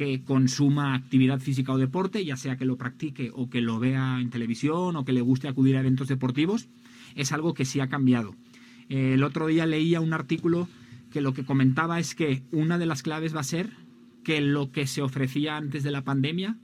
[0.00, 4.18] que consuma actividad física o deporte, ya sea que lo practique o que lo vea
[4.18, 6.70] en televisión o que le guste acudir a eventos deportivos,
[7.16, 8.34] es algo que sí ha cambiado.
[8.88, 10.68] El otro día leía un artículo
[11.12, 13.68] que lo que comentaba es que una de las claves va a ser
[14.24, 16.56] que lo que se ofrecía antes de la pandemia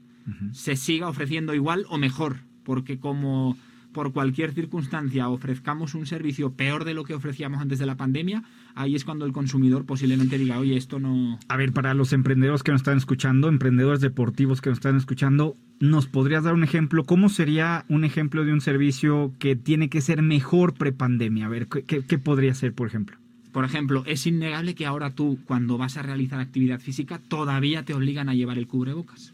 [0.51, 3.55] se siga ofreciendo igual o mejor, porque como
[3.91, 8.43] por cualquier circunstancia ofrezcamos un servicio peor de lo que ofrecíamos antes de la pandemia,
[8.75, 11.39] ahí es cuando el consumidor posiblemente diga, oye, esto no...
[11.47, 15.55] A ver, para los emprendedores que nos están escuchando, emprendedores deportivos que nos están escuchando,
[15.79, 17.03] ¿nos podrías dar un ejemplo?
[17.05, 21.47] ¿Cómo sería un ejemplo de un servicio que tiene que ser mejor prepandemia?
[21.47, 23.17] A ver, ¿qué, qué podría ser, por ejemplo?
[23.51, 27.93] Por ejemplo, es innegable que ahora tú, cuando vas a realizar actividad física, todavía te
[27.93, 29.33] obligan a llevar el cubrebocas.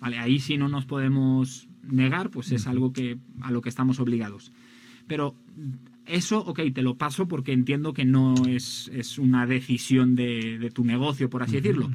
[0.00, 4.00] Vale, ahí sí no nos podemos negar, pues es algo que, a lo que estamos
[4.00, 4.52] obligados.
[5.06, 5.34] Pero
[6.06, 10.84] eso, ok, te lo paso porque entiendo que no es, es una decisión de, tu
[10.84, 11.90] negocio, por así decirlo.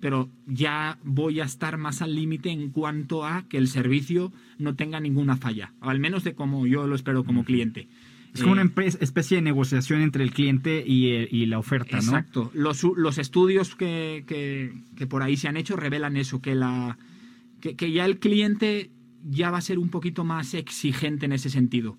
[0.00, 4.74] Pero ya voy a estar más al límite en cuanto a que el servicio no
[4.74, 7.88] tenga ninguna falla, o al menos de como yo lo espero como cliente.
[8.34, 11.96] Es como una eh, especie de negociación entre el cliente y, eh, y la oferta,
[11.96, 12.02] ¿no?
[12.02, 12.50] Exacto.
[12.52, 16.98] Los, los estudios que, que, que, por ahí se han hecho revelan eso, que, la,
[17.60, 18.90] que, que ya el cliente
[19.28, 21.96] ya va a ser un poquito más exigente en ese sentido.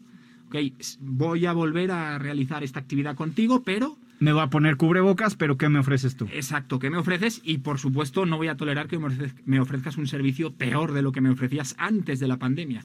[0.47, 3.97] Okay, voy a volver a realizar esta actividad contigo, pero...
[4.19, 6.27] Me va a poner cubrebocas, pero ¿qué me ofreces tú?
[6.31, 7.41] Exacto, ¿qué me ofreces?
[7.43, 8.97] Y por supuesto no voy a tolerar que
[9.45, 12.81] me ofrezcas un servicio peor de lo que me ofrecías antes de la pandemia.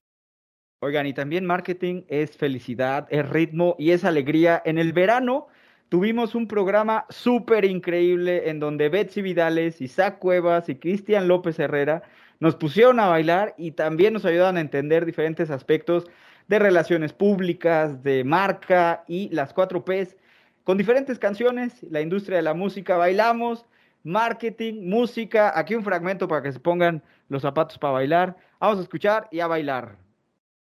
[0.81, 4.61] Oigan, y también marketing es felicidad, es ritmo y es alegría.
[4.65, 5.47] En el verano
[5.89, 12.03] tuvimos un programa súper increíble en donde Betsy Vidales, Isaac Cuevas y Cristian López Herrera
[12.43, 16.11] nos pusieron a bailar y también nos ayudan a entender diferentes aspectos
[16.49, 20.17] de relaciones públicas, de marca y las cuatro Ps
[20.65, 23.65] con diferentes canciones, la industria de la música, bailamos,
[24.03, 28.37] marketing, música, aquí un fragmento para que se pongan los zapatos para bailar.
[28.59, 29.95] Vamos a escuchar y a bailar.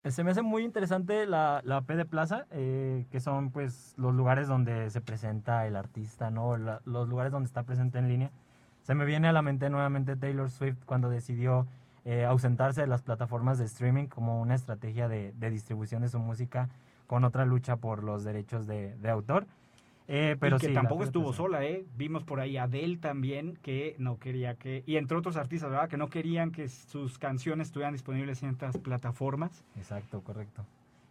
[0.05, 4.15] Se me hace muy interesante la, la P de Plaza, eh, que son pues los
[4.15, 6.55] lugares donde se presenta el artista, ¿no?
[6.55, 8.32] los lugares donde está presente en línea.
[8.86, 11.65] Se me viene a la mente nuevamente Taylor Swift cuando decidió
[12.05, 16.19] eh, ausentarse de las plataformas de streaming como una estrategia de, de, distribución de su
[16.19, 16.69] música
[17.07, 19.47] con otra lucha por los derechos de, de autor.
[20.07, 21.83] Eh, pero y que tampoco estuvo sola, ¿eh?
[21.97, 25.89] Vimos por ahí a Adele también, que no quería que, y entre otros artistas, ¿verdad?
[25.89, 29.63] Que no querían que sus canciones estuvieran disponibles en estas plataformas.
[29.77, 30.63] Exacto, correcto.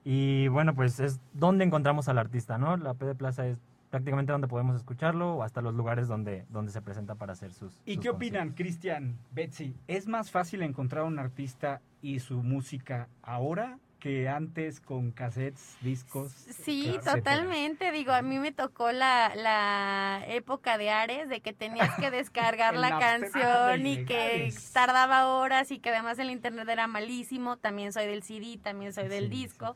[0.05, 2.77] Y bueno, pues es donde encontramos al artista, ¿no?
[2.77, 3.59] La P de Plaza es
[3.95, 7.81] prácticamente donde podemos escucharlo o hasta los lugares donde, donde se presenta para hacer sus...
[7.87, 9.77] ¿Y qué opinan, Cristian, Betsy?
[9.87, 16.31] ¿Es más fácil encontrar un artista y su música ahora que antes con cassettes, discos.
[16.33, 17.91] Sí, totalmente.
[17.91, 22.75] Digo, a mí me tocó la, la época de Ares, de que tenías que descargar
[22.77, 27.57] la canción y que tardaba horas y que además el internet era malísimo.
[27.57, 29.75] También soy del CD, también soy del disco.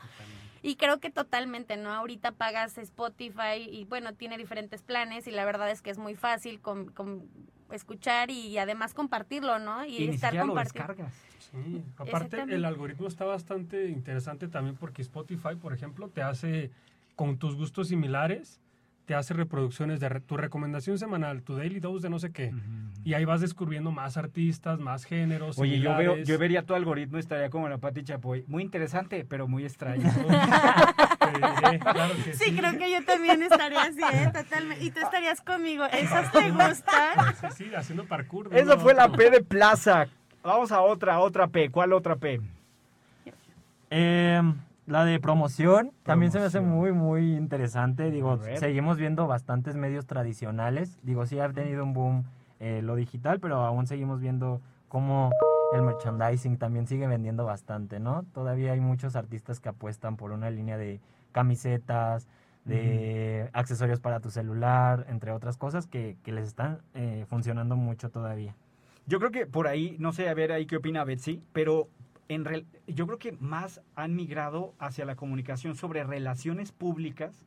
[0.62, 1.92] Y creo que totalmente, ¿no?
[1.92, 6.14] Ahorita pagas Spotify y bueno, tiene diferentes planes y la verdad es que es muy
[6.14, 6.92] fácil con,
[7.72, 9.84] escuchar y además compartirlo, ¿no?
[9.84, 11.08] Y, estar compartiendo.
[11.38, 16.70] Sí, aparte el algoritmo está bastante interesante también porque Spotify, por ejemplo, te hace
[17.14, 18.60] con tus gustos similares,
[19.08, 22.52] te hace reproducciones de tu recomendación semanal, tu daily dose de no sé qué.
[23.04, 25.58] Y ahí vas descubriendo más artistas, más géneros.
[25.58, 28.44] Oye, yo veo, yo vería tu algoritmo, estaría como la Pati Chapoy.
[28.48, 30.02] Muy interesante, pero muy extraño.
[32.34, 34.30] sí, creo que yo también estaría así, ¿eh?
[34.30, 34.84] Totalmente.
[34.84, 35.86] Y tú estarías conmigo.
[35.86, 37.34] ¿Esos te gustan?
[37.40, 38.54] Sí, sí, haciendo parkour.
[38.54, 40.06] Eso fue la P de Plaza.
[40.42, 41.70] Vamos a otra, otra P.
[41.70, 42.42] ¿Cuál otra P?
[43.88, 44.54] Em,
[44.88, 48.10] la de promoción, también se me hace muy, muy interesante.
[48.10, 50.98] Digo, seguimos viendo bastantes medios tradicionales.
[51.02, 52.24] Digo, sí ha tenido un boom
[52.58, 55.30] eh, lo digital, pero aún seguimos viendo cómo
[55.74, 58.24] el merchandising también sigue vendiendo bastante, ¿no?
[58.32, 61.00] Todavía hay muchos artistas que apuestan por una línea de
[61.32, 62.26] camisetas,
[62.64, 68.56] de accesorios para tu celular, entre otras cosas que, les están eh, funcionando mucho todavía.
[69.06, 71.88] Yo creo que por ahí, no sé, a ver ahí qué opina Betsy, pero
[72.28, 77.44] en yo creo que más han migrado hacia la comunicación sobre relaciones públicas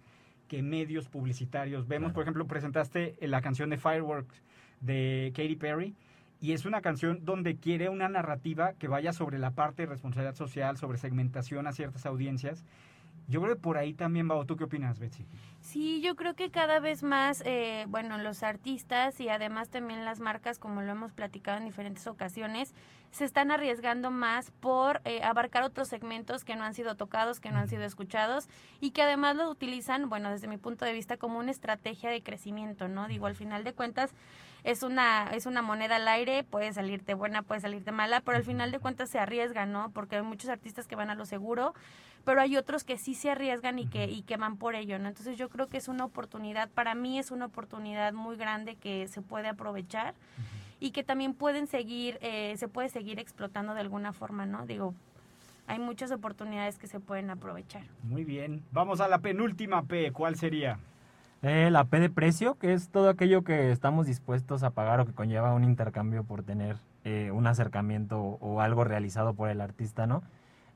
[0.47, 1.87] que medios publicitarios.
[1.87, 4.41] Vemos, por ejemplo, presentaste la canción de Fireworks
[4.81, 5.95] de Katy Perry
[6.41, 10.35] y es una canción donde quiere una narrativa que vaya sobre la parte de responsabilidad
[10.35, 12.65] social, sobre segmentación a ciertas audiencias
[13.31, 14.45] yo creo que por ahí también va.
[14.45, 15.25] ¿Tú qué opinas, Betsy?
[15.61, 20.19] Sí, yo creo que cada vez más, eh, bueno, los artistas y además también las
[20.19, 22.73] marcas, como lo hemos platicado en diferentes ocasiones,
[23.11, 27.51] se están arriesgando más por eh, abarcar otros segmentos que no han sido tocados, que
[27.51, 28.47] no han sido escuchados
[28.79, 32.23] y que además lo utilizan, bueno, desde mi punto de vista, como una estrategia de
[32.23, 33.07] crecimiento, ¿no?
[33.07, 34.13] Digo, al final de cuentas,
[34.63, 38.43] es una, es una moneda al aire, puede salirte buena, puede salirte mala, pero al
[38.43, 39.89] final de cuentas se arriesgan, ¿no?
[39.91, 41.73] Porque hay muchos artistas que van a lo seguro,
[42.25, 45.07] pero hay otros que sí se arriesgan y que, y que van por ello, ¿no?
[45.07, 49.07] Entonces yo creo que es una oportunidad, para mí es una oportunidad muy grande que
[49.07, 50.13] se puede aprovechar
[50.79, 54.65] y que también pueden seguir, eh, se puede seguir explotando de alguna forma, ¿no?
[54.65, 54.93] Digo,
[55.67, 57.83] hay muchas oportunidades que se pueden aprovechar.
[58.03, 60.77] Muy bien, vamos a la penúltima P, ¿cuál sería?
[61.43, 65.05] Eh, la P de precio, que es todo aquello que estamos dispuestos a pagar o
[65.07, 70.05] que conlleva un intercambio por tener eh, un acercamiento o, algo realizado por el artista,
[70.05, 70.21] ¿no?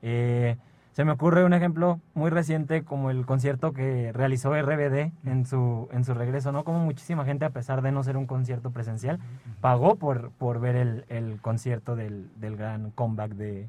[0.02, 0.56] Eh,
[0.90, 5.88] se me ocurre un ejemplo muy reciente como el concierto que realizó RBD en su,
[5.92, 6.64] en su regreso, ¿no?
[6.64, 9.20] Como muchísima gente, a pesar de no ser un concierto presencial,
[9.60, 13.68] pagó por, por ver el, el concierto del, del, gran comeback de,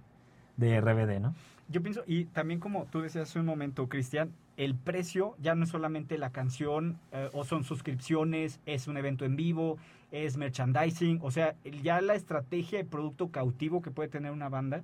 [0.55, 1.35] de RBD, ¿no?
[1.69, 5.65] Yo pienso, y también como tú decías hace un momento, Cristian, el precio ya no
[5.65, 9.77] es solamente la canción eh, o son suscripciones, es un evento en vivo,
[10.11, 14.83] es merchandising, o sea, ya la estrategia de producto cautivo que puede tener una banda.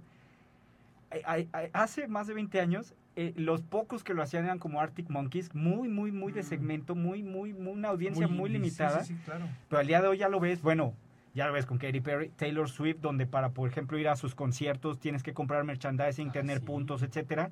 [1.73, 5.53] Hace más de 20 años, eh, los pocos que lo hacían eran como Arctic Monkeys,
[5.53, 6.45] muy, muy, muy de mm.
[6.45, 9.03] segmento, muy, muy, muy una audiencia muy, limitada.
[9.03, 9.45] Sí, sí, claro.
[9.69, 10.93] Pero al día de hoy ya lo ves, bueno,
[11.33, 14.35] ya lo ves con Katy Perry, Taylor Swift, donde para, por ejemplo, ir a sus
[14.35, 17.49] conciertos tienes que comprar merchandising, ah, tener puntos, etcétera.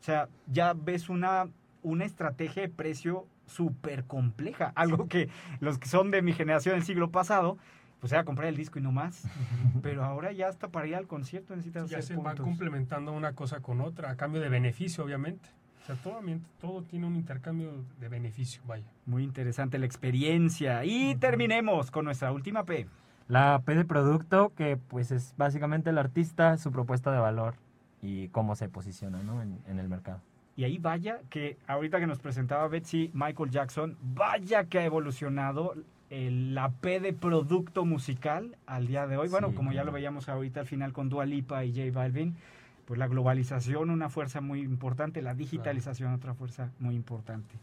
[0.00, 1.48] O sea, ya ves una
[1.82, 5.28] una estrategia de precio súper compleja, algo que
[5.60, 7.58] los que son de mi generación del siglo pasado,
[8.00, 9.24] pues era comprar el disco y no más.
[9.82, 13.60] Pero ahora ya hasta para ir al concierto necesitas Ya se va complementando una cosa
[13.60, 15.48] con otra, a cambio de beneficio, obviamente.
[15.82, 16.20] O sea, todo,
[16.60, 18.86] todo tiene un intercambio de beneficio, vaya.
[19.04, 20.84] Muy interesante la experiencia.
[20.84, 22.86] Y terminemos con nuestra última P.
[23.32, 27.54] La P de producto, que pues es básicamente el artista, su propuesta de valor
[28.02, 29.40] y cómo se posiciona ¿no?
[29.40, 30.20] en, el mercado.
[30.54, 35.72] Y ahí vaya que ahorita que nos presentaba Betsy Michael Jackson, vaya que ha evolucionado
[36.10, 39.30] la P de producto musical al día de hoy.
[39.30, 42.36] Bueno, como ya lo veíamos ahorita al final con Dua Lipa y J Balvin,
[42.84, 47.54] pues la globalización una fuerza muy importante, la digitalización otra fuerza muy importante.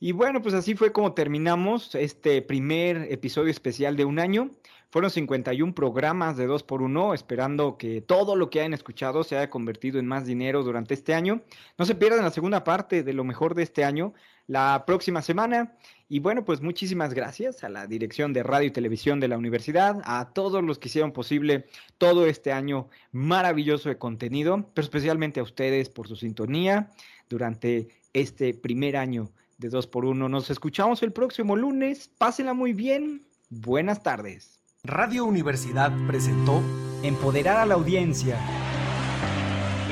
[0.00, 4.50] Y bueno, pues así fue como terminamos este primer episodio especial de un año.
[4.90, 9.98] Fueron 51 programas de 2x1, esperando que todo lo que hayan escuchado se haya convertido
[9.98, 11.42] en más dinero durante este año.
[11.78, 14.14] No se pierdan la segunda parte de lo mejor de este año
[14.46, 15.76] la próxima semana.
[16.08, 20.00] Y bueno, pues muchísimas gracias a la dirección de radio y televisión de la universidad,
[20.04, 21.66] a todos los que hicieron posible
[21.98, 26.90] todo este año maravilloso de contenido, pero especialmente a ustedes por su sintonía
[27.28, 32.10] durante este primer año de 2 por 1 Nos escuchamos el próximo lunes.
[32.18, 33.22] Pásenla muy bien.
[33.50, 34.60] Buenas tardes.
[34.82, 36.62] Radio Universidad presentó
[37.02, 38.38] Empoderar a la audiencia.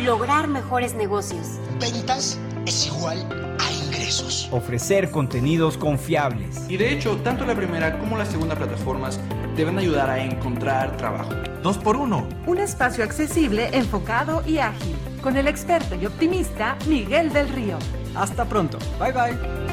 [0.03, 1.59] Lograr mejores negocios.
[1.79, 3.19] Ventas es igual
[3.61, 4.49] a ingresos.
[4.51, 6.69] Ofrecer contenidos confiables.
[6.71, 9.21] Y de hecho, tanto la primera como la segunda plataformas
[9.57, 11.35] deben ayudar a encontrar trabajo.
[11.63, 14.97] 2 por 1 Un espacio accesible, enfocado y ágil.
[15.23, 17.79] Con el experto y optimista Miguel del Río.
[18.15, 18.79] Hasta pronto.
[18.99, 19.72] Bye bye.